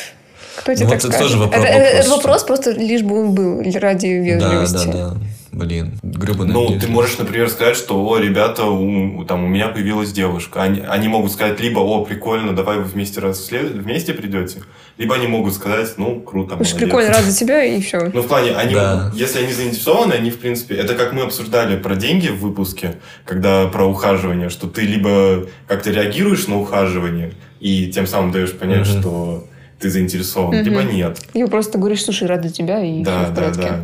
Кто 0.57 0.75
тебе 0.75 0.85
Ну, 0.87 0.91
так 0.91 1.03
вот 1.03 1.09
это 1.11 1.19
скажет? 1.19 1.33
тоже 1.33 1.39
вопрос- 1.39 1.65
это, 1.65 1.73
это- 1.75 2.09
вопрос, 2.11 2.37
это 2.37 2.39
что- 2.39 2.47
просто 2.47 2.71
лишь 2.73 3.03
бы 3.03 3.21
он 3.21 3.35
был 3.35 3.63
ради 3.81 4.37
Да, 4.39 4.53
вежливости. 4.55 4.87
да, 4.87 4.93
да. 4.93 5.17
Блин, 5.55 5.93
гребаный. 6.03 6.53
Ну, 6.53 6.79
ты 6.81 6.89
можешь, 6.89 7.17
например, 7.17 7.49
сказать, 7.49 7.77
что, 7.77 8.05
о, 8.05 8.19
ребята, 8.19 8.65
у, 8.65 9.25
там, 9.25 9.45
у 9.45 9.47
меня 9.47 9.69
появилась 9.69 10.11
девушка. 10.11 10.63
Они, 10.63 10.81
они 10.81 11.07
могут 11.07 11.31
сказать 11.31 11.61
либо, 11.61 11.79
о, 11.79 12.05
прикольно, 12.05 12.55
давай 12.57 12.79
вы 12.79 12.85
вместе 12.85 13.21
раз 13.21 13.49
вместе 13.51 14.15
придете, 14.15 14.63
либо 14.99 15.15
они 15.15 15.29
могут 15.29 15.55
сказать, 15.55 15.95
ну, 15.97 16.21
круто, 16.21 16.57
Слушай, 16.57 16.81
прикольно, 16.81 17.11
рад 17.11 17.23
за 17.23 17.39
тебя, 17.39 17.63
и 17.65 17.81
все. 17.81 18.11
Ну, 18.13 18.23
в 18.23 18.27
плане, 18.27 18.51
они, 18.51 18.75
Да. 18.75 19.13
если 19.15 19.39
они 19.45 19.53
заинтересованы, 19.53 20.15
они, 20.15 20.31
в 20.31 20.39
принципе, 20.41 20.75
это 20.75 20.95
как 20.95 21.13
мы 21.13 21.23
обсуждали 21.23 21.77
про 21.77 21.95
деньги 21.95 22.29
в 22.29 22.41
выпуске, 22.41 22.97
когда 23.25 23.69
про 23.69 23.85
ухаживание, 23.87 24.49
что 24.49 24.67
ты 24.67 24.83
либо 24.83 25.47
как-то 25.69 25.91
реагируешь 25.93 26.49
на 26.49 26.59
ухаживание 26.61 27.33
и 27.61 27.87
тем 27.93 28.09
самым 28.09 28.33
даешь 28.33 28.53
понять, 28.53 28.89
Мгм. 28.89 29.01
что 29.01 29.47
ты 29.79 29.89
заинтересован, 29.89 30.57
Мгм. 30.57 30.65
либо 30.65 30.83
нет. 30.83 31.21
Либо 31.33 31.49
просто 31.49 31.79
говоришь, 31.79 32.03
слушай, 32.03 32.27
рад 32.27 32.43
за 32.43 32.51
тебя, 32.51 32.83
и 32.85 33.03
да, 33.05 33.23
все 33.25 33.31
в 33.31 33.35
да, 33.35 33.41
порядке. 33.41 33.63
да. 33.63 33.81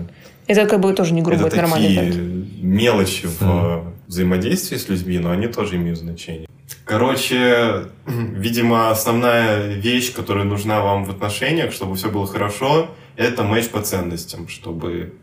Это 0.50 0.66
как 0.66 0.80
бы 0.80 0.92
тоже 0.92 1.14
не 1.14 1.22
грубо, 1.22 1.46
это 1.46 1.56
это, 1.56 1.68
нормально. 1.68 1.86
такие 1.86 2.12
так. 2.12 2.22
мелочи 2.60 3.28
в 3.28 3.40
э, 3.40 3.82
взаимодействии 4.08 4.76
с 4.76 4.88
людьми, 4.88 5.20
но 5.20 5.30
они 5.30 5.46
тоже 5.46 5.76
имеют 5.76 5.98
значение. 6.00 6.48
Короче, 6.84 7.84
видимо, 8.06 8.90
основная 8.90 9.74
вещь, 9.74 10.12
которая 10.12 10.42
нужна 10.42 10.80
вам 10.80 11.04
в 11.04 11.10
отношениях, 11.10 11.72
чтобы 11.72 11.94
все 11.94 12.10
было 12.10 12.26
хорошо, 12.26 12.90
это 13.14 13.44
матч 13.44 13.68
по 13.68 13.80
ценностям, 13.80 14.48
чтобы 14.48 15.14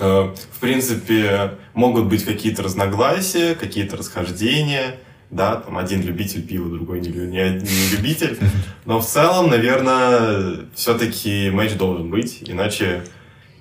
э, 0.00 0.34
в 0.54 0.58
принципе, 0.58 1.58
могут 1.74 2.06
быть 2.06 2.24
какие-то 2.24 2.62
разногласия, 2.62 3.54
какие-то 3.54 3.98
расхождения, 3.98 4.96
да, 5.28 5.56
там 5.56 5.76
один 5.76 6.00
любитель 6.00 6.40
пива, 6.46 6.70
другой 6.70 7.00
не, 7.00 7.10
не, 7.10 7.50
не 7.50 7.94
любитель, 7.94 8.38
но 8.86 9.00
в 9.00 9.06
целом, 9.06 9.50
наверное, 9.50 10.60
все-таки 10.74 11.50
матч 11.50 11.74
должен 11.74 12.08
быть, 12.08 12.42
иначе 12.46 13.02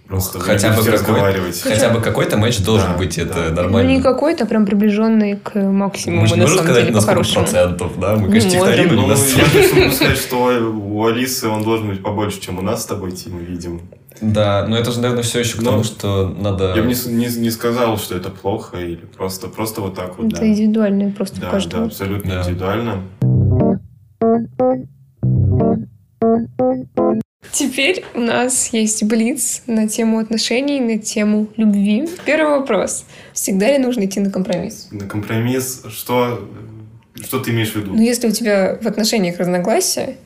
просто 0.10 0.40
не 0.40 0.44
хотя 0.44 0.70
бы 0.72 0.76
какой- 0.78 0.92
разговаривать. 0.94 1.62
Хотя 1.62 1.90
бы 1.90 2.02
какой-то 2.02 2.36
матч 2.38 2.60
должен 2.60 2.92
Да, 2.92 2.98
быть, 2.98 3.18
это 3.18 3.34
да. 3.36 3.50
Ну, 3.50 3.56
нормально. 3.56 3.90
не 3.90 4.02
какой-то, 4.02 4.46
прям 4.46 4.66
приближенный 4.66 5.38
к 5.38 5.56
максимуму, 5.56 6.22
Мы 6.24 6.28
же 6.28 6.34
не 6.34 6.40
на 6.42 6.44
можем 6.44 6.58
самом 6.58 6.66
сказать, 6.72 6.84
деле, 6.86 6.96
на 6.96 7.02
сколько 7.02 7.20
по-хорошему. 7.20 7.46
процентов, 7.46 8.00
да? 8.00 8.16
Мы, 8.16 8.22
Не 8.24 8.28
конечно, 8.28 8.60
можем. 8.60 8.74
технари, 8.74 8.90
но 8.90 9.02
Ну, 9.02 9.08
не 9.08 9.78
я 9.80 9.84
могу 9.86 9.96
сказать, 9.96 10.18
что 10.18 10.72
у 10.84 11.06
Алисы 11.06 11.48
он 11.48 11.64
должен 11.64 11.88
быть 11.90 12.02
побольше, 12.04 12.42
чем 12.42 12.58
у 12.60 12.62
нас 12.62 12.84
с 12.84 12.86
тобой, 12.86 13.12
Тима, 13.12 13.40
видим. 13.40 13.82
Да, 14.22 14.66
но 14.68 14.76
это 14.78 14.92
же, 14.92 15.00
наверное, 15.00 15.24
все 15.24 15.40
еще 15.40 15.58
к 15.58 15.62
Но 15.62 15.72
тому, 15.72 15.84
что 15.86 16.28
надо... 16.28 16.74
Я 16.76 16.82
бы 16.84 16.90
не, 16.90 16.96
не, 17.14 17.28
не 17.38 17.50
сказал, 17.52 17.98
что 17.98 18.16
это 18.18 18.30
плохо, 18.30 18.78
или 18.78 19.06
просто, 19.06 19.48
просто 19.48 19.80
вот 19.80 19.96
так 19.96 20.18
вот, 20.18 20.28
Это 20.34 20.42
да. 20.42 20.48
индивидуально 20.48 21.12
просто 21.12 21.40
Да, 21.40 21.46
да, 21.46 21.52
каждого. 21.52 21.86
абсолютно 21.86 22.32
Да. 22.36 22.42
индивидуально. 22.42 23.04
Теперь 27.52 28.04
у 28.14 28.20
нас 28.20 28.68
есть 28.74 29.04
блиц 29.04 29.64
на 29.68 29.88
тему 29.88 30.20
отношений, 30.20 30.80
на 30.80 31.00
тему 31.00 31.48
любви. 31.58 32.08
Первый 32.26 32.60
вопрос. 32.60 33.06
Всегда 33.34 33.72
ли 33.72 33.78
нужно 33.80 34.06
идти 34.06 34.20
на 34.20 34.30
компромисс? 34.32 34.88
На 34.92 35.08
компромисс, 35.08 35.84
что, 35.90 36.48
что 37.24 37.40
ты 37.40 37.52
имеешь 37.52 37.72
в 37.72 37.76
виду? 37.76 37.94
Ну, 37.94 38.02
если 38.02 38.28
у 38.28 38.32
тебя 38.32 38.78
в 38.82 38.86
отношениях 38.88 39.38
разногласия, 39.40 40.18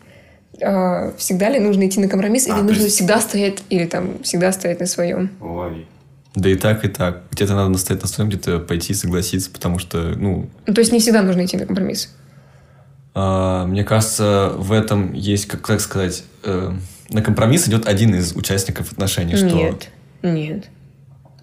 а, 0.61 1.13
всегда 1.17 1.49
ли 1.49 1.59
нужно 1.59 1.87
идти 1.87 1.99
на 1.99 2.07
компромисс, 2.09 2.47
А, 2.49 2.55
или 2.57 2.61
нужно 2.61 2.83
есть- 2.83 2.95
всегда 2.95 3.21
стоять, 3.21 3.59
или 3.69 3.85
там 3.85 4.21
всегда 4.23 4.51
стоять 4.51 4.79
на 4.81 4.85
своем? 4.85 5.29
Ой. 5.39 5.87
Да 6.35 6.49
и 6.49 6.55
так, 6.55 6.83
и 6.83 6.87
так. 6.89 7.23
Где-то 7.31 7.53
надо 7.55 7.69
настоять 7.69 8.01
на 8.01 8.07
своем, 8.07 8.29
где-то 8.29 8.59
пойти 8.59 8.93
согласиться, 8.93 9.49
потому 9.51 9.79
что, 9.79 10.13
ну, 10.17 10.49
Ну, 10.65 10.73
то 10.73 10.81
есть 10.81 10.91
не 10.91 10.99
всегда 10.99 11.21
нужно 11.21 11.45
идти 11.45 11.57
на 11.57 11.65
компромисс. 11.65 12.13
а, 13.15 13.65
мне 13.67 13.83
кажется, 13.83 14.51
в 14.57 14.71
этом 14.71 15.13
есть, 15.13 15.45
как, 15.45 15.61
как 15.61 15.79
сказать, 15.79 16.23
э, 16.43 16.71
на 17.09 17.21
компромисс 17.21 17.67
идет 17.67 17.87
один 17.87 18.15
из 18.15 18.35
участников 18.35 18.91
отношений, 18.91 19.35
что... 19.35 19.47
Нет, 19.47 19.89
нет. 20.21 20.65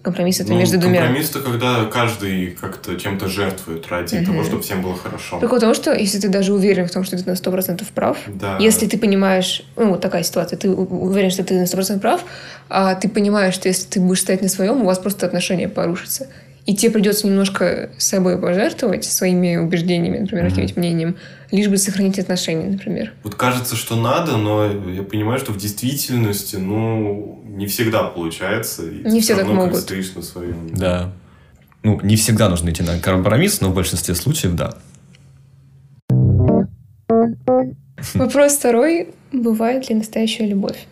Компромисс 0.01 0.39
это 0.39 0.51
Ну, 0.51 0.57
между 0.57 0.79
двумя. 0.79 1.01
Компромисс-то, 1.01 1.41
когда 1.41 1.85
каждый 1.85 2.51
как-то 2.59 2.95
чем-то 2.95 3.27
жертвует 3.27 3.87
ради 3.87 4.15
Мгм. 4.15 4.25
того, 4.25 4.43
чтобы 4.43 4.63
всем 4.63 4.81
было 4.81 4.97
хорошо. 4.97 5.37
Прикол 5.39 5.59
в 5.59 5.61
том, 5.61 5.75
что 5.75 5.93
если 5.93 6.17
ты 6.19 6.27
даже 6.29 6.53
уверен 6.53 6.87
в 6.87 6.91
том, 6.91 7.03
что 7.03 7.17
ты 7.17 7.29
на 7.29 7.35
100% 7.35 7.91
прав, 7.93 8.17
Да. 8.25 8.57
если 8.59 8.87
ты 8.87 8.97
понимаешь, 8.97 9.63
ну, 9.75 9.89
вот 9.91 10.01
такая 10.01 10.23
ситуация, 10.23 10.57
ты 10.57 10.71
уверен, 10.71 11.29
что 11.29 11.43
ты 11.43 11.53
на 11.53 11.67
100% 11.67 11.99
прав, 12.01 12.25
а 12.67 12.95
ты 12.95 13.09
понимаешь, 13.09 13.53
что 13.53 13.67
если 13.67 13.87
ты 13.87 13.99
будешь 13.99 14.21
стоять 14.21 14.41
на 14.41 14.49
своем, 14.49 14.81
у 14.81 14.85
вас 14.85 14.97
просто 14.97 15.27
отношения 15.27 15.69
порушатся. 15.69 16.27
И 16.65 16.75
тебе 16.75 16.91
придется 16.91 17.25
немножко 17.27 17.89
собой 17.97 18.37
пожертвовать, 18.39 19.03
своими 19.05 19.55
убеждениями, 19.57 20.19
например, 20.19 20.43
Мгм. 20.45 20.49
каким-нибудь 20.51 20.77
мнением, 20.77 21.15
лишь 21.49 21.67
бы 21.67 21.77
сохранить 21.77 22.19
отношения, 22.19 22.67
например. 22.67 23.13
Вот 23.23 23.33
кажется, 23.35 23.75
что 23.75 23.95
надо, 23.95 24.37
но 24.37 24.67
я 24.91 25.01
понимаю, 25.03 25.39
что 25.39 25.51
в 25.53 25.57
действительности, 25.57 26.57
ну, 26.57 27.41
не 27.45 27.65
всегда 27.65 28.03
получается. 28.03 28.83
и 28.87 29.03
Не 29.09 29.21
все 29.21 29.35
так 29.35 29.47
могут. 29.47 29.77
стоишь 29.77 30.13
на 30.13 30.21
своем. 30.21 30.69
Да. 30.75 31.11
Ну, 31.83 31.99
не 32.03 32.15
всегда 32.15 32.47
нужно 32.47 32.69
идти 32.69 32.83
на 32.83 32.99
компромисс, 32.99 33.59
но 33.59 33.69
в 33.69 33.73
большинстве 33.75 34.13
случаев, 34.13 34.53
да. 34.55 34.75
Вопрос 38.13 38.53
второй. 38.53 39.09
Бывает 39.31 39.89
ли 39.89 39.95
настоящая 39.95 40.47
любовь? 40.47 40.85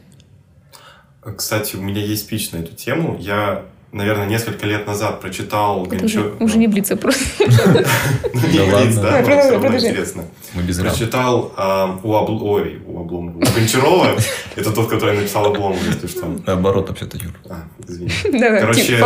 Кстати, 1.38 1.76
у 1.76 1.82
меня 1.82 2.02
есть 2.04 2.24
спич 2.24 2.52
на 2.52 2.58
эту 2.58 2.74
тему. 2.76 3.18
Я, 3.20 3.66
наверное, 3.92 4.28
несколько 4.28 4.66
лет 4.66 4.86
назад 4.86 5.22
прочитал 5.22 5.86
Это 5.92 6.06
уже, 6.06 6.58
не 6.58 6.68
блица 6.68 6.96
просто. 6.96 7.24
Ну, 8.34 8.48
не 8.48 8.58
Да 8.58 8.80
блиц, 8.80 8.96
да, 8.96 9.22
Давай, 9.22 9.22
но 9.22 9.24
продолжай, 9.24 9.40
всё 9.42 9.52
равно 9.60 9.78
интересно. 9.78 10.26
Мы 10.54 10.62
без 10.64 10.80
рам. 10.80 10.88
Прочитал 10.90 11.54
а, 11.58 12.00
у 12.04 12.14
Обл- 12.14 12.42
ой, 12.42 12.82
у 12.86 13.00
Обломова, 13.00 13.40
Гончарова. 13.40 14.16
Это 14.56 14.72
тот, 14.72 14.90
который 14.90 15.16
написал 15.18 15.46
Обломов, 15.46 15.80
если 15.86 16.08
что. 16.08 16.28
Наоборот, 16.46 16.90
вообще-то, 16.90 17.18
Юр. 17.18 17.34
А, 17.50 17.64
извини. 17.88 18.12
Да, 18.40 18.60
Короче, 18.60 18.98
да. 18.98 19.00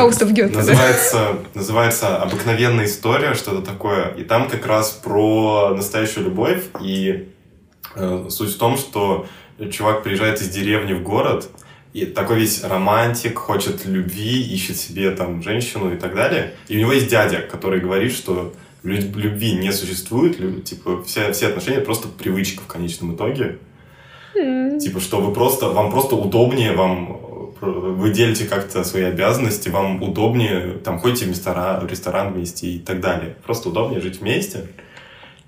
называется 1.54 2.18
«Обыкновенная 2.18 2.86
история», 2.86 3.34
что-то 3.34 3.62
такое. 3.62 4.10
И 4.18 4.24
там 4.24 4.50
как 4.50 4.66
раз 4.66 4.92
про 4.92 5.74
настоящую 5.76 6.26
любовь. 6.26 6.64
И 6.82 7.30
э, 7.96 8.26
суть 8.30 8.54
в 8.54 8.58
том, 8.58 8.78
что 8.78 9.26
чувак 9.72 10.04
приезжает 10.04 10.42
из 10.42 10.50
деревни 10.50 10.94
в 10.94 11.04
город, 11.04 11.50
и 11.94 12.06
такой 12.06 12.40
весь 12.40 12.64
романтик, 12.64 13.38
хочет 13.38 13.86
любви, 13.86 14.42
ищет 14.42 14.78
себе 14.78 15.12
там 15.12 15.44
женщину 15.44 15.94
и 15.94 15.98
так 15.98 16.16
далее. 16.16 16.54
И 16.68 16.78
у 16.78 16.80
него 16.80 16.92
есть 16.92 17.08
дядя, 17.08 17.42
который 17.42 17.80
говорит, 17.80 18.12
что 18.12 18.54
любви 18.84 19.54
не 19.54 19.72
существует, 19.72 20.66
типа 20.66 21.04
все, 21.04 21.32
все 21.32 21.48
отношения 21.48 21.80
просто 21.80 22.08
привычка 22.08 22.62
в 22.62 22.68
конечном 22.68 23.16
итоге. 23.16 23.60
Mm. 24.36 24.80
Типа, 24.80 25.00
что 25.00 25.22
вы 25.22 25.34
просто, 25.34 25.70
вам 25.70 25.92
просто 25.92 26.16
удобнее, 26.16 26.74
вам 26.74 27.20
вы 27.62 28.12
делите 28.12 28.46
как-то 28.46 28.84
свои 28.84 29.04
обязанности, 29.04 29.70
вам 29.70 30.02
удобнее, 30.02 30.80
там, 30.84 31.00
ходите 31.00 31.26
в 31.26 31.30
ресторан, 31.30 31.86
в 31.86 31.90
ресторан 31.90 32.34
вместе 32.34 32.68
и 32.68 32.80
так 32.80 33.00
далее. 33.00 33.36
Просто 33.46 33.70
удобнее 33.70 34.02
жить 34.02 34.20
вместе. 34.20 34.68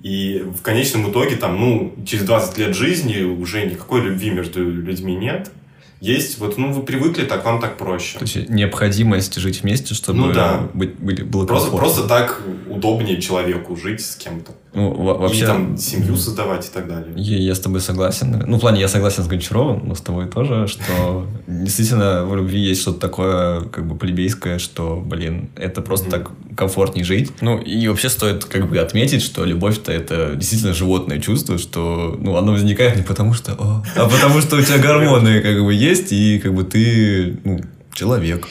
И 0.02 0.46
в 0.56 0.62
конечном 0.62 1.12
итоге, 1.12 1.36
там, 1.36 1.60
ну, 1.60 1.96
через 2.06 2.24
20 2.24 2.58
лет 2.58 2.76
жизни 2.76 3.24
уже 3.24 3.66
никакой 3.66 4.02
любви 4.02 4.30
между 4.30 4.64
людьми 4.64 5.16
нет 5.16 5.52
есть 6.00 6.40
вот, 6.40 6.58
ну, 6.58 6.72
вы 6.72 6.84
привыкли, 6.84 7.26
так 7.26 7.46
вам 7.46 7.60
так 7.60 7.78
проще. 7.78 8.18
То 8.18 8.26
есть 8.26 8.50
необходимость 8.50 9.36
жить 9.36 9.64
вместе, 9.64 9.94
чтобы 9.94 10.20
ну, 10.20 10.34
да. 10.34 10.70
быть, 10.74 10.96
быть, 10.96 11.24
было 11.24 11.46
просто, 11.46 11.72
Просто 11.72 12.08
так 12.08 12.42
удобнее 12.70 13.22
человеку 13.22 13.76
жить 13.76 14.02
с 14.02 14.16
кем-то. 14.16 14.52
Ну, 14.76 14.92
вообще... 14.92 15.44
И 15.44 15.48
там 15.48 15.78
семью 15.78 16.18
создавать 16.18 16.68
и 16.68 16.70
так 16.70 16.88
далее. 16.88 17.14
Я, 17.16 17.38
я 17.38 17.56
с 17.56 17.60
тобой 17.60 17.80
согласен. 17.80 18.44
Ну, 18.46 18.58
в 18.58 18.60
плане, 18.60 18.82
я 18.82 18.90
согласен 18.90 19.24
с 19.24 19.28
Гончаровым, 19.28 19.88
но 19.88 19.96
с 19.96 20.02
тобой 20.02 20.28
тоже, 20.28 20.68
что 20.68 21.26
действительно 21.48 22.26
в 22.26 22.36
любви 22.36 22.60
есть 22.60 22.82
что-то 22.82 23.00
такое, 23.00 23.62
как 23.62 23.88
бы, 23.88 23.96
плебейское, 23.96 24.60
что, 24.60 25.02
блин, 25.04 25.50
это 25.56 25.82
просто 25.82 26.10
так 26.10 26.32
комфортнее 26.58 27.06
жить. 27.06 27.32
Ну, 27.42 27.58
и 27.58 27.88
вообще 27.88 28.10
стоит, 28.10 28.44
как 28.46 28.70
бы, 28.70 28.78
отметить, 28.78 29.22
что 29.22 29.46
любовь-то 29.46 29.92
это 29.92 30.36
действительно 30.36 30.74
животное 30.74 31.20
чувство, 31.20 31.58
что, 31.58 32.18
ну, 32.20 32.36
оно 32.36 32.52
возникает 32.52 32.98
не 32.98 33.04
потому 33.04 33.34
что, 33.34 33.54
а 33.54 34.10
потому 34.10 34.42
что 34.42 34.58
у 34.58 34.62
тебя 34.62 34.78
гормоны, 34.78 35.42
как 35.42 35.64
бы, 35.64 35.74
есть, 35.74 36.12
и, 36.12 36.40
как 36.40 36.54
бы, 36.54 36.66
ты, 36.66 37.38
ну, 37.46 37.62
человек. 37.94 38.48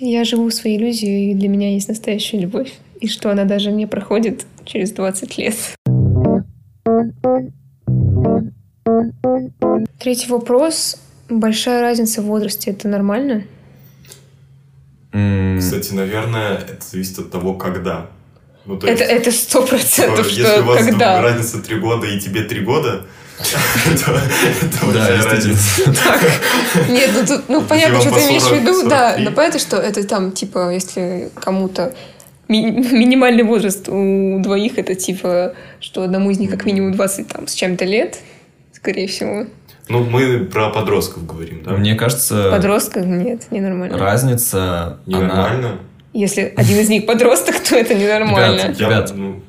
Я 0.00 0.24
живу 0.24 0.48
в 0.48 0.54
своей 0.54 0.78
иллюзии, 0.78 1.30
и 1.30 1.34
для 1.34 1.48
меня 1.48 1.72
есть 1.72 1.88
настоящая 1.88 2.40
любовь. 2.40 2.72
И 3.00 3.08
что 3.08 3.30
она 3.30 3.44
даже 3.44 3.70
не 3.70 3.86
проходит 3.86 4.46
через 4.64 4.92
20 4.92 5.38
лет. 5.38 5.54
Третий 9.98 10.28
вопрос. 10.28 10.96
Большая 11.28 11.80
разница 11.80 12.22
в 12.22 12.26
возрасте. 12.26 12.70
Это 12.70 12.88
нормально? 12.88 13.44
Кстати, 15.12 15.92
наверное, 15.92 16.56
это 16.56 16.84
зависит 16.90 17.18
от 17.18 17.30
того, 17.30 17.54
когда. 17.54 18.06
Ну, 18.64 18.78
то 18.78 18.86
это, 18.86 19.04
это 19.04 19.30
сто 19.32 19.66
процентов, 19.66 20.26
что 20.26 20.40
Если 20.40 20.60
у 20.60 20.64
вас 20.64 20.84
когда. 20.86 21.20
разница 21.20 21.60
три 21.60 21.78
года 21.78 22.06
и 22.06 22.20
тебе 22.20 22.42
три 22.42 22.60
года, 22.60 23.06
да, 24.94 25.24
разница. 25.24 25.90
Нет, 26.88 27.10
ну 27.14 27.26
тут, 27.26 27.48
ну 27.48 27.62
понятно, 27.62 28.00
что 28.00 28.10
ты 28.10 28.20
имеешь 28.20 28.42
в 28.42 28.52
виду, 28.52 28.88
да, 28.88 29.16
но 29.18 29.32
понятно, 29.32 29.58
что 29.58 29.76
это 29.76 30.06
там, 30.06 30.32
типа, 30.32 30.72
если 30.72 31.30
кому-то 31.34 31.94
минимальный 32.48 33.44
возраст 33.44 33.88
у 33.88 34.40
двоих 34.40 34.78
это 34.78 34.94
типа, 34.94 35.54
что 35.80 36.02
одному 36.02 36.30
из 36.30 36.38
них 36.38 36.50
как 36.50 36.64
минимум 36.64 36.92
20 36.92 37.28
там 37.28 37.46
с 37.46 37.54
чем-то 37.54 37.84
лет, 37.84 38.18
скорее 38.72 39.06
всего. 39.08 39.46
Ну, 39.88 40.04
мы 40.04 40.44
про 40.44 40.70
подростков 40.70 41.26
говорим, 41.26 41.62
да? 41.64 41.72
Мне 41.72 41.94
кажется... 41.94 42.50
Подростков 42.50 43.04
нет, 43.04 43.50
ненормально. 43.50 43.98
Разница... 43.98 44.98
Ненормально? 45.06 45.68
Она... 45.68 45.78
Если 46.12 46.52
один 46.56 46.78
из 46.78 46.88
них 46.88 47.06
подросток, 47.06 47.58
то 47.60 47.74
это 47.74 47.94
ненормально. 47.94 48.74
Ребят, 48.74 48.78
ребят 48.78 49.12
ну, 49.14 49.42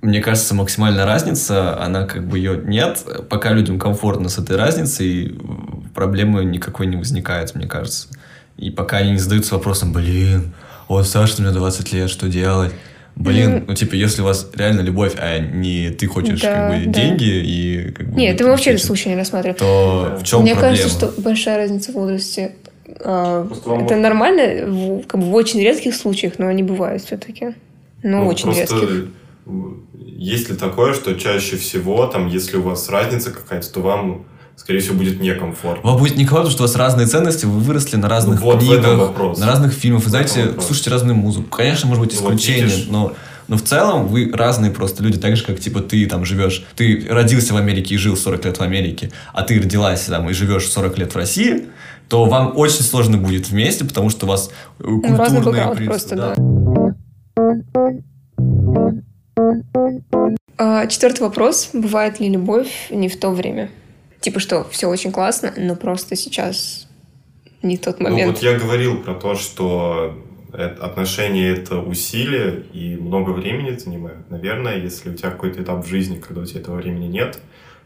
мне 0.00 0.20
кажется, 0.20 0.54
максимальная 0.54 1.04
разница, 1.04 1.80
она 1.82 2.04
как 2.04 2.26
бы 2.26 2.38
ее 2.38 2.60
нет. 2.64 3.04
Пока 3.28 3.52
людям 3.52 3.78
комфортно 3.78 4.28
с 4.28 4.38
этой 4.38 4.56
разницей, 4.56 5.38
проблемы 5.94 6.44
никакой 6.44 6.86
не 6.86 6.96
возникает, 6.96 7.54
мне 7.54 7.66
кажется. 7.66 8.08
И 8.56 8.70
пока 8.70 8.98
они 8.98 9.12
не 9.12 9.18
задаются 9.18 9.54
вопросом, 9.54 9.92
блин, 9.92 10.54
вот 10.88 11.06
Саша, 11.06 11.42
мне 11.42 11.50
20 11.50 11.92
лет, 11.92 12.10
что 12.10 12.28
делать? 12.28 12.72
Блин, 13.18 13.56
mm. 13.56 13.64
ну 13.66 13.74
типа, 13.74 13.94
если 13.94 14.22
у 14.22 14.24
вас 14.24 14.48
реально 14.54 14.82
любовь, 14.82 15.14
а 15.18 15.38
не 15.38 15.90
ты 15.90 16.06
хочешь 16.06 16.40
да, 16.40 16.54
как 16.54 16.70
бы 16.70 16.86
да. 16.86 16.92
деньги 16.92 17.24
и 17.24 17.90
как 17.90 18.10
бы... 18.10 18.16
Нет, 18.16 18.36
это 18.36 18.44
мы 18.44 18.50
вообще 18.50 18.70
этот 18.70 18.84
случай 18.84 19.08
не 19.08 19.16
рассматриваем. 19.16 19.58
То 19.58 20.08
да. 20.10 20.16
в 20.18 20.22
чем 20.22 20.42
Мне 20.42 20.54
проблема? 20.54 20.76
кажется, 20.76 20.96
что 20.96 21.20
большая 21.20 21.56
разница 21.56 21.90
в 21.90 21.94
возрасте. 21.96 22.54
А, 23.00 23.48
это 23.66 23.96
нормально 23.96 24.66
в, 24.66 25.02
как 25.06 25.20
бы, 25.20 25.26
в 25.26 25.34
очень 25.34 25.60
редких 25.60 25.96
случаях, 25.96 26.34
но 26.38 26.46
они 26.46 26.62
бывают 26.62 27.02
все-таки. 27.02 27.54
Но 28.04 28.22
ну, 28.22 28.28
очень 28.28 28.52
редких. 28.52 29.08
Есть 29.94 30.48
ли 30.48 30.56
такое, 30.56 30.94
что 30.94 31.14
чаще 31.14 31.56
всего, 31.56 32.06
там, 32.06 32.28
если 32.28 32.56
у 32.56 32.62
вас 32.62 32.88
разница 32.88 33.32
какая-то, 33.32 33.72
то 33.72 33.80
вам 33.80 34.26
скорее 34.58 34.80
всего, 34.80 34.96
будет 34.96 35.20
некомфортно. 35.20 35.88
Вам 35.88 35.98
будет 35.98 36.16
некомфортно, 36.16 36.50
что 36.50 36.64
у 36.64 36.66
вас 36.66 36.76
разные 36.76 37.06
ценности, 37.06 37.46
вы 37.46 37.60
выросли 37.60 37.96
на 37.96 38.08
разных 38.08 38.40
ну, 38.40 38.46
вот 38.46 38.58
книгах, 38.58 39.38
на 39.38 39.46
разных 39.46 39.72
фильмах, 39.72 40.04
вы 40.04 40.10
знаете, 40.10 40.52
слушаете 40.60 40.90
разную 40.90 41.16
музыку. 41.16 41.48
Конечно, 41.48 41.88
может 41.88 42.04
быть 42.04 42.14
исключение, 42.14 42.86
ну, 42.88 43.02
вот 43.02 43.10
но 43.10 43.16
но 43.48 43.56
в 43.56 43.62
целом 43.62 44.06
вы 44.08 44.30
разные 44.30 44.70
просто 44.70 45.02
люди, 45.02 45.18
так 45.18 45.34
же, 45.36 45.42
как, 45.42 45.58
типа, 45.58 45.80
ты 45.80 46.06
там 46.06 46.26
живешь, 46.26 46.66
ты 46.76 47.06
родился 47.08 47.54
в 47.54 47.56
Америке 47.56 47.94
и 47.94 47.98
жил 47.98 48.14
40 48.14 48.44
лет 48.44 48.58
в 48.58 48.60
Америке, 48.60 49.10
а 49.32 49.42
ты 49.42 49.58
родилась 49.58 50.02
там 50.02 50.28
и 50.28 50.34
живешь 50.34 50.68
40 50.68 50.98
лет 50.98 51.14
в 51.14 51.16
России, 51.16 51.64
то 52.08 52.26
вам 52.26 52.52
очень 52.56 52.82
сложно 52.82 53.16
будет 53.16 53.48
вместе, 53.48 53.86
потому 53.86 54.10
что 54.10 54.26
у 54.26 54.28
вас 54.28 54.50
культурные 54.78 55.16
Разный 55.16 55.42
принципы. 55.42 55.84
просто, 55.84 56.16
да. 56.16 56.34
да. 56.36 56.94
А, 60.58 60.86
четвертый 60.86 61.22
вопрос. 61.22 61.70
Бывает 61.72 62.20
ли 62.20 62.28
любовь 62.28 62.88
не 62.90 63.08
в 63.08 63.18
то 63.18 63.30
время? 63.30 63.70
Типа 64.20 64.40
что, 64.40 64.64
все 64.70 64.88
очень 64.88 65.12
классно, 65.12 65.52
но 65.56 65.76
просто 65.76 66.16
сейчас 66.16 66.88
не 67.62 67.76
тот 67.76 68.00
момент. 68.00 68.26
Ну 68.26 68.32
вот 68.32 68.42
я 68.42 68.58
говорил 68.58 69.02
про 69.02 69.14
то, 69.14 69.34
что 69.34 70.18
отношения 70.52 71.50
это 71.50 71.78
усилие 71.78 72.64
и 72.72 72.96
много 72.96 73.30
времени 73.30 73.76
занимают. 73.76 74.30
Наверное, 74.30 74.78
если 74.78 75.10
у 75.10 75.14
тебя 75.14 75.30
какой-то 75.30 75.62
этап 75.62 75.84
в 75.84 75.88
жизни, 75.88 76.18
когда 76.18 76.40
у 76.40 76.44
тебя 76.44 76.60
этого 76.60 76.76
времени 76.76 77.06
нет, 77.06 77.38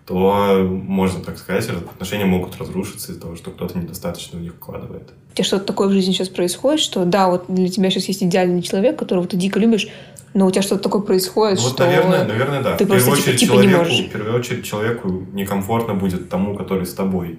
то, 0.07 0.69
можно 0.69 1.21
так 1.21 1.39
сказать, 1.39 1.69
отношения 1.69 2.25
могут 2.25 2.57
разрушиться 2.59 3.13
из-за 3.13 3.21
того, 3.21 3.37
что 3.37 3.51
кто-то 3.51 3.79
недостаточно 3.79 4.39
в 4.39 4.43
них 4.43 4.55
вкладывает. 4.55 5.11
У 5.33 5.35
тебя 5.35 5.45
что-то 5.45 5.65
такое 5.65 5.89
в 5.89 5.93
жизни 5.93 6.13
сейчас 6.13 6.29
происходит, 6.29 6.81
что 6.81 7.05
да, 7.05 7.29
вот 7.29 7.45
для 7.49 7.69
тебя 7.69 7.89
сейчас 7.91 8.07
есть 8.07 8.23
идеальный 8.23 8.63
человек, 8.63 8.99
которого 8.99 9.27
ты 9.27 9.37
дико 9.37 9.61
любишь, 9.61 9.89
но 10.35 10.47
у 10.47 10.51
тебя 10.51 10.63
что-то 10.63 10.83
такое 10.83 11.03
происходит, 11.03 11.61
вот, 11.61 11.73
что... 11.73 11.85
наверное, 11.85 12.25
наверное, 12.25 12.63
да. 12.63 12.77
Ты 12.77 12.85
в 12.85 12.89
первую, 12.89 13.07
просто, 13.07 13.23
очередь, 13.23 13.41
типа, 13.41 13.53
человеку, 13.53 13.71
не 13.71 13.79
можешь. 13.79 14.07
в 14.07 14.11
первую 14.11 14.39
очередь 14.39 14.65
человеку 14.65 15.09
некомфортно 15.33 15.95
будет 15.95 16.29
тому, 16.29 16.57
который 16.57 16.87
с 16.87 16.95
тобой. 16.95 17.39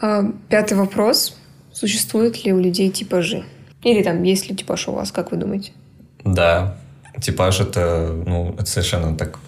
А, 0.00 0.24
пятый 0.48 0.78
вопрос. 0.78 1.36
Существуют 1.72 2.44
ли 2.44 2.52
у 2.52 2.58
людей 2.58 2.90
типажи? 2.90 3.44
Или 3.82 4.02
там 4.02 4.22
есть 4.22 4.48
ли 4.48 4.56
типаж 4.56 4.88
у 4.88 4.92
вас, 4.92 5.12
как 5.12 5.30
вы 5.30 5.36
думаете? 5.36 5.72
Да. 6.24 6.76
Типаж 7.20 7.60
это, 7.60 8.12
ну, 8.26 8.54
это 8.54 8.66
совершенно 8.66 9.16
так 9.16 9.38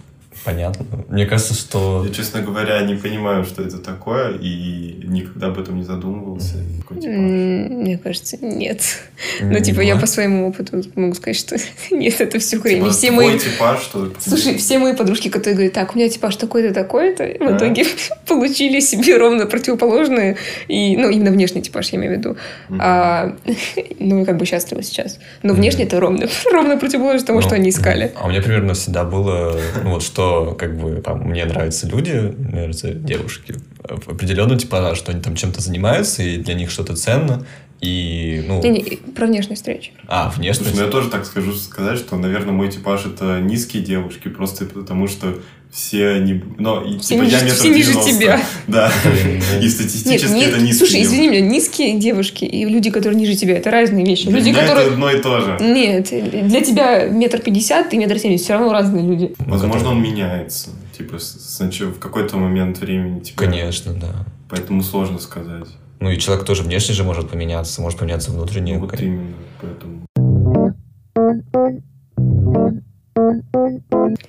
Понятно. 0.44 0.86
Мне 1.08 1.26
кажется, 1.26 1.54
что... 1.54 2.04
Я, 2.06 2.14
честно 2.14 2.40
говоря, 2.40 2.80
не 2.82 2.94
понимаю, 2.94 3.44
что 3.44 3.62
это 3.62 3.78
такое, 3.78 4.38
и 4.38 5.02
никогда 5.04 5.48
об 5.48 5.58
этом 5.58 5.76
не 5.76 5.84
задумывался. 5.84 6.56
Мне 6.88 7.98
кажется, 7.98 8.38
нет. 8.40 8.80
Но, 9.40 9.58
ну, 9.58 9.60
типа, 9.60 9.80
я 9.80 9.96
по 9.96 10.06
своему 10.06 10.48
опыту 10.48 10.82
могу 10.94 11.14
сказать, 11.14 11.36
что 11.36 11.56
нет, 11.90 12.20
это 12.20 12.38
все 12.38 12.58
хрень. 12.58 12.78
Типа, 12.78 12.90
все 12.90 13.10
мои... 13.10 13.38
типаж, 13.38 13.80
что... 13.82 14.10
Слушай, 14.18 14.56
все 14.56 14.78
мои 14.78 14.94
подружки, 14.94 15.28
которые 15.28 15.54
говорят, 15.54 15.74
так, 15.74 15.94
у 15.94 15.98
меня 15.98 16.08
типаж 16.08 16.36
такой-то, 16.36 16.72
такой-то, 16.72 17.24
в 17.24 17.56
итоге 17.56 17.84
получили 18.26 18.80
себе 18.80 19.18
ровно 19.18 19.46
противоположные, 19.46 20.36
и, 20.68 20.96
ну, 20.96 21.10
именно 21.10 21.32
внешний 21.32 21.60
типаж, 21.60 21.90
я 21.90 21.98
имею 21.98 22.14
в 22.14 22.18
виду. 22.18 22.36
А, 22.78 23.36
ну, 23.98 24.24
как 24.24 24.38
бы 24.38 24.46
счастливы 24.46 24.82
сейчас. 24.82 25.18
Но 25.42 25.52
внешне 25.52 25.84
это 25.84 26.00
ровно, 26.00 26.28
ровно 26.50 26.78
противоположно 26.78 27.26
тому, 27.26 27.40
что 27.42 27.50
ну, 27.50 27.56
они 27.56 27.70
искали. 27.70 28.12
А 28.16 28.26
у 28.26 28.30
меня 28.30 28.40
примерно 28.40 28.72
всегда 28.72 29.04
было, 29.04 29.60
ну, 29.84 29.90
вот 29.90 30.02
что 30.02 30.29
как 30.58 30.78
бы 30.78 30.96
там 30.96 31.28
мне 31.28 31.44
нравятся 31.44 31.86
люди, 31.86 32.34
мне 32.38 32.60
нравятся 32.60 32.92
девушки 32.92 33.54
определенно 33.82 34.58
типа, 34.58 34.94
что 34.94 35.12
они 35.12 35.20
там 35.20 35.36
чем-то 35.36 35.60
занимаются, 35.60 36.22
и 36.22 36.38
для 36.38 36.54
них 36.54 36.70
что-то 36.70 36.96
ценно, 36.96 37.46
и, 37.80 38.44
ну... 38.46 38.62
Не, 38.62 38.70
не, 38.70 38.96
про 39.12 39.26
внешность 39.26 39.66
речь. 39.66 39.92
А, 40.06 40.30
внешность? 40.30 40.70
Слушай, 40.70 40.80
ну 40.80 40.86
я 40.86 40.92
тоже 40.92 41.08
так 41.08 41.24
скажу, 41.24 41.54
сказать, 41.54 41.98
что, 41.98 42.16
наверное, 42.16 42.52
мой 42.52 42.70
типаж 42.70 43.06
это 43.06 43.40
низкие 43.40 43.82
девушки, 43.82 44.28
просто 44.28 44.66
потому 44.66 45.08
что 45.08 45.38
все 45.72 46.08
они... 46.10 46.42
Но, 46.58 46.82
и, 46.82 46.98
все 46.98 47.14
типа, 47.14 47.22
ниже, 47.22 47.36
я 47.36 47.42
метр 47.44 47.56
все 47.56 47.68
ниже 47.68 47.92
тебя. 47.92 48.42
Да. 48.66 48.92
И 49.60 49.68
статистически 49.68 50.32
Нет, 50.32 50.48
это 50.48 50.60
низкие 50.60 50.74
Слушай, 50.74 51.02
извини 51.02 51.28
меня, 51.28 51.40
низкие 51.40 51.98
девушки 51.98 52.44
и 52.44 52.64
люди, 52.64 52.90
которые 52.90 53.18
ниже 53.18 53.36
тебя, 53.36 53.56
это 53.56 53.70
разные 53.70 54.04
вещи. 54.04 54.28
Для 54.28 54.38
люди, 54.38 54.48
меня 54.50 54.62
которые... 54.62 54.86
это 54.86 54.94
одно 54.94 55.10
и 55.10 55.20
то 55.20 55.40
же. 55.40 55.58
Нет, 55.60 56.08
для 56.48 56.60
тебя 56.60 57.06
метр 57.06 57.40
пятьдесят, 57.40 57.90
ты 57.90 57.98
метр 57.98 58.18
семьдесят, 58.18 58.44
все 58.44 58.52
равно 58.54 58.72
разные 58.72 59.06
люди. 59.06 59.34
Возможно, 59.38 59.90
он 59.90 60.02
меняется. 60.02 60.70
Типа, 60.96 61.18
сначала 61.18 61.90
в 61.90 61.98
какой-то 61.98 62.36
момент 62.36 62.78
времени. 62.78 63.20
Типа, 63.20 63.44
Конечно, 63.44 63.92
да. 63.94 64.26
Поэтому 64.48 64.82
сложно 64.82 65.18
сказать. 65.18 65.68
Ну 66.00 66.10
и 66.10 66.18
человек 66.18 66.44
тоже 66.44 66.62
внешне 66.62 66.94
же 66.94 67.04
может 67.04 67.30
поменяться, 67.30 67.80
может 67.80 67.98
поменяться 67.98 68.32
внутренне. 68.32 68.74
Ну, 68.74 68.80
вот 68.80 69.00
именно, 69.00 69.34
поэтому... 69.60 70.06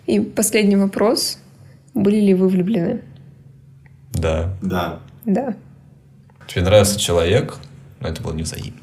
И 0.06 0.20
последний 0.20 0.76
вопрос. 0.76 1.40
Были 1.94 2.20
ли 2.20 2.34
вы 2.34 2.48
влюблены? 2.48 3.02
Да. 4.14 4.54
Да. 4.62 5.00
Да. 5.26 5.56
Тебе 6.48 6.64
нравится 6.64 7.00
человек, 7.00 7.58
но 8.00 8.08
это 8.10 8.22
было 8.22 8.34
не 8.34 8.44
взаимно. 8.44 8.80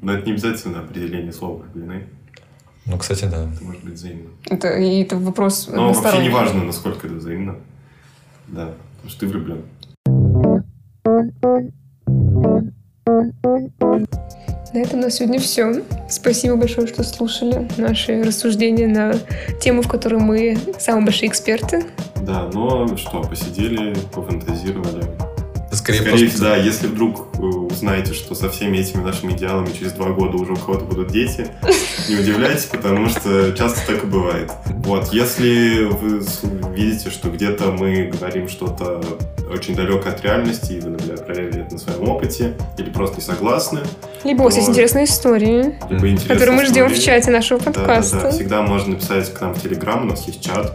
Но 0.00 0.12
это 0.12 0.26
не 0.26 0.32
обязательно 0.32 0.80
определение 0.80 1.32
слова 1.32 1.62
влюблены. 1.62 2.06
Ну, 2.86 2.98
кстати, 2.98 3.24
да. 3.24 3.50
Это 3.50 3.64
может 3.64 3.82
быть 3.82 3.94
взаимно. 3.94 4.30
Это, 4.50 4.68
и 4.76 5.02
это 5.02 5.16
вопрос 5.16 5.68
Но 5.72 5.92
вообще 5.92 6.22
не 6.22 6.28
важно, 6.28 6.64
насколько 6.64 7.06
это 7.06 7.16
взаимно. 7.16 7.56
Да, 8.48 8.74
потому 8.96 9.10
что 9.10 9.20
ты 9.20 9.26
влюблен. 9.26 9.62
На 14.74 14.78
этом 14.78 14.98
на 14.98 15.08
сегодня 15.08 15.38
все. 15.38 15.84
Спасибо 16.08 16.56
большое, 16.56 16.88
что 16.88 17.04
слушали 17.04 17.68
наши 17.76 18.20
рассуждения 18.24 18.88
на 18.88 19.14
тему, 19.60 19.82
в 19.82 19.88
которой 19.88 20.18
мы 20.18 20.58
самые 20.80 21.04
большие 21.04 21.28
эксперты. 21.28 21.84
Да, 22.22 22.50
но 22.52 22.96
что, 22.96 23.22
посидели, 23.22 23.94
пофантазировали. 24.12 25.04
Скорее, 25.74 26.00
Скорее 26.00 26.18
просто... 26.28 26.40
да, 26.40 26.56
если 26.56 26.86
вдруг 26.86 27.28
э, 27.34 27.38
узнаете, 27.38 28.12
что 28.14 28.34
со 28.34 28.48
всеми 28.50 28.78
этими 28.78 29.02
нашими 29.02 29.32
идеалами 29.32 29.70
через 29.76 29.92
два 29.92 30.10
года 30.10 30.36
уже 30.36 30.52
у 30.52 30.56
кого-то 30.56 30.84
будут 30.84 31.08
дети, 31.08 31.48
не 32.08 32.16
удивляйтесь, 32.16 32.64
потому 32.64 33.08
что 33.08 33.52
часто 33.52 33.80
так 33.86 34.04
и 34.04 34.06
бывает. 34.06 34.50
Вот, 34.66 35.12
если 35.12 35.84
вы 35.84 36.22
видите, 36.74 37.10
что 37.10 37.30
где-то 37.30 37.72
мы 37.72 38.10
говорим 38.12 38.48
что-то 38.48 39.02
очень 39.50 39.74
далекое 39.74 40.12
от 40.12 40.22
реальности, 40.22 40.72
и 40.72 40.80
вы, 40.80 40.90
например, 40.90 41.18
проверили 41.24 41.62
это 41.62 41.74
на 41.74 41.78
своем 41.78 42.08
опыте, 42.08 42.54
или 42.78 42.90
просто 42.90 43.16
не 43.16 43.22
согласны, 43.22 43.80
Либо 44.24 44.42
у 44.42 44.44
вас 44.44 44.56
есть 44.56 44.68
интересные 44.68 45.04
истории, 45.04 45.74
либо 45.90 46.08
интересные 46.08 46.28
которые 46.28 46.56
мы 46.56 46.66
ждем 46.66 46.88
в 46.88 46.98
чате 46.98 47.30
нашего 47.30 47.60
да, 47.60 47.66
да, 47.66 47.80
подкаста. 47.80 48.20
да, 48.20 48.30
всегда 48.30 48.62
можно 48.62 48.94
написать 48.94 49.32
к 49.32 49.40
нам 49.40 49.54
в 49.54 49.62
Телеграм, 49.62 50.02
у 50.02 50.06
нас 50.06 50.26
есть 50.26 50.42
чат. 50.42 50.72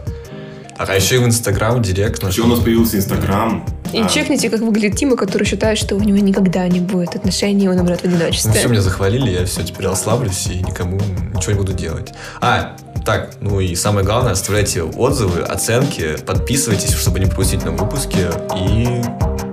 А 0.78 0.96
еще 0.96 1.16
и 1.16 1.18
в 1.18 1.26
Инстаграм, 1.26 1.82
Директ. 1.82 2.22
Еще 2.22 2.42
у 2.42 2.46
нас 2.46 2.60
появился 2.60 2.96
Инстаграм. 2.96 3.66
И 3.92 4.02
Да. 4.02 4.08
чекните, 4.08 4.48
как 4.50 4.60
выглядит 4.60 4.96
Тима, 4.96 5.16
который 5.16 5.44
считает, 5.44 5.76
что 5.78 5.96
у 5.96 6.00
него 6.00 6.18
никогда 6.18 6.66
не 6.68 6.80
будет 6.80 7.16
отношений, 7.16 7.64
и 7.64 7.68
он 7.68 7.78
умрет 7.80 8.02
в 8.02 8.04
Ну 8.04 8.14
одиночестве. 8.16 8.52
все, 8.52 8.68
меня 8.68 8.80
захвалили, 8.82 9.30
я 9.30 9.44
все, 9.44 9.62
теперь 9.64 9.86
расслаблюсь 9.86 10.46
и 10.46 10.58
никому 10.62 10.98
ничего 11.34 11.52
не 11.52 11.58
буду 11.58 11.72
делать. 11.72 12.12
А, 12.40 12.76
так, 13.04 13.32
ну 13.40 13.58
и 13.60 13.74
самое 13.74 14.06
главное, 14.06 14.32
оставляйте 14.32 14.82
отзывы, 14.84 15.40
оценки, 15.40 16.16
подписывайтесь, 16.24 16.92
чтобы 16.94 17.18
не 17.18 17.26
пропустить 17.26 17.64
новые 17.64 17.82
выпуски. 17.82 18.28
И 18.56 19.02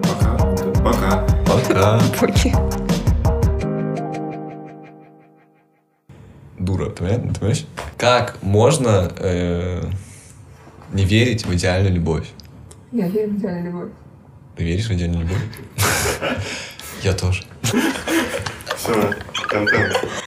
Пока. 0.04 0.38
Пока. 0.84 1.26
пока. 1.45 2.02
Поки. 2.19 2.54
Дура, 6.60 6.89
ты 6.89 7.04
понимаешь? 7.04 7.21
Ты 7.34 7.39
понимаешь? 7.39 7.65
Как 7.97 8.38
можно 8.41 9.12
э, 9.17 9.84
не 10.93 11.06
верить 11.06 11.45
в 11.45 11.54
идеальную 11.54 11.93
любовь? 11.95 12.28
Я 12.91 13.08
верю 13.08 13.32
в 13.34 13.38
идеальную 13.38 13.65
любовь. 13.65 13.89
Ты 14.58 14.63
веришь 14.63 14.88
в 14.88 14.93
идеальную 14.93 15.22
любовь? 15.22 15.41
Я 17.04 17.13
тоже. 17.13 17.43
Все, 18.76 19.13
контент. 19.48 20.27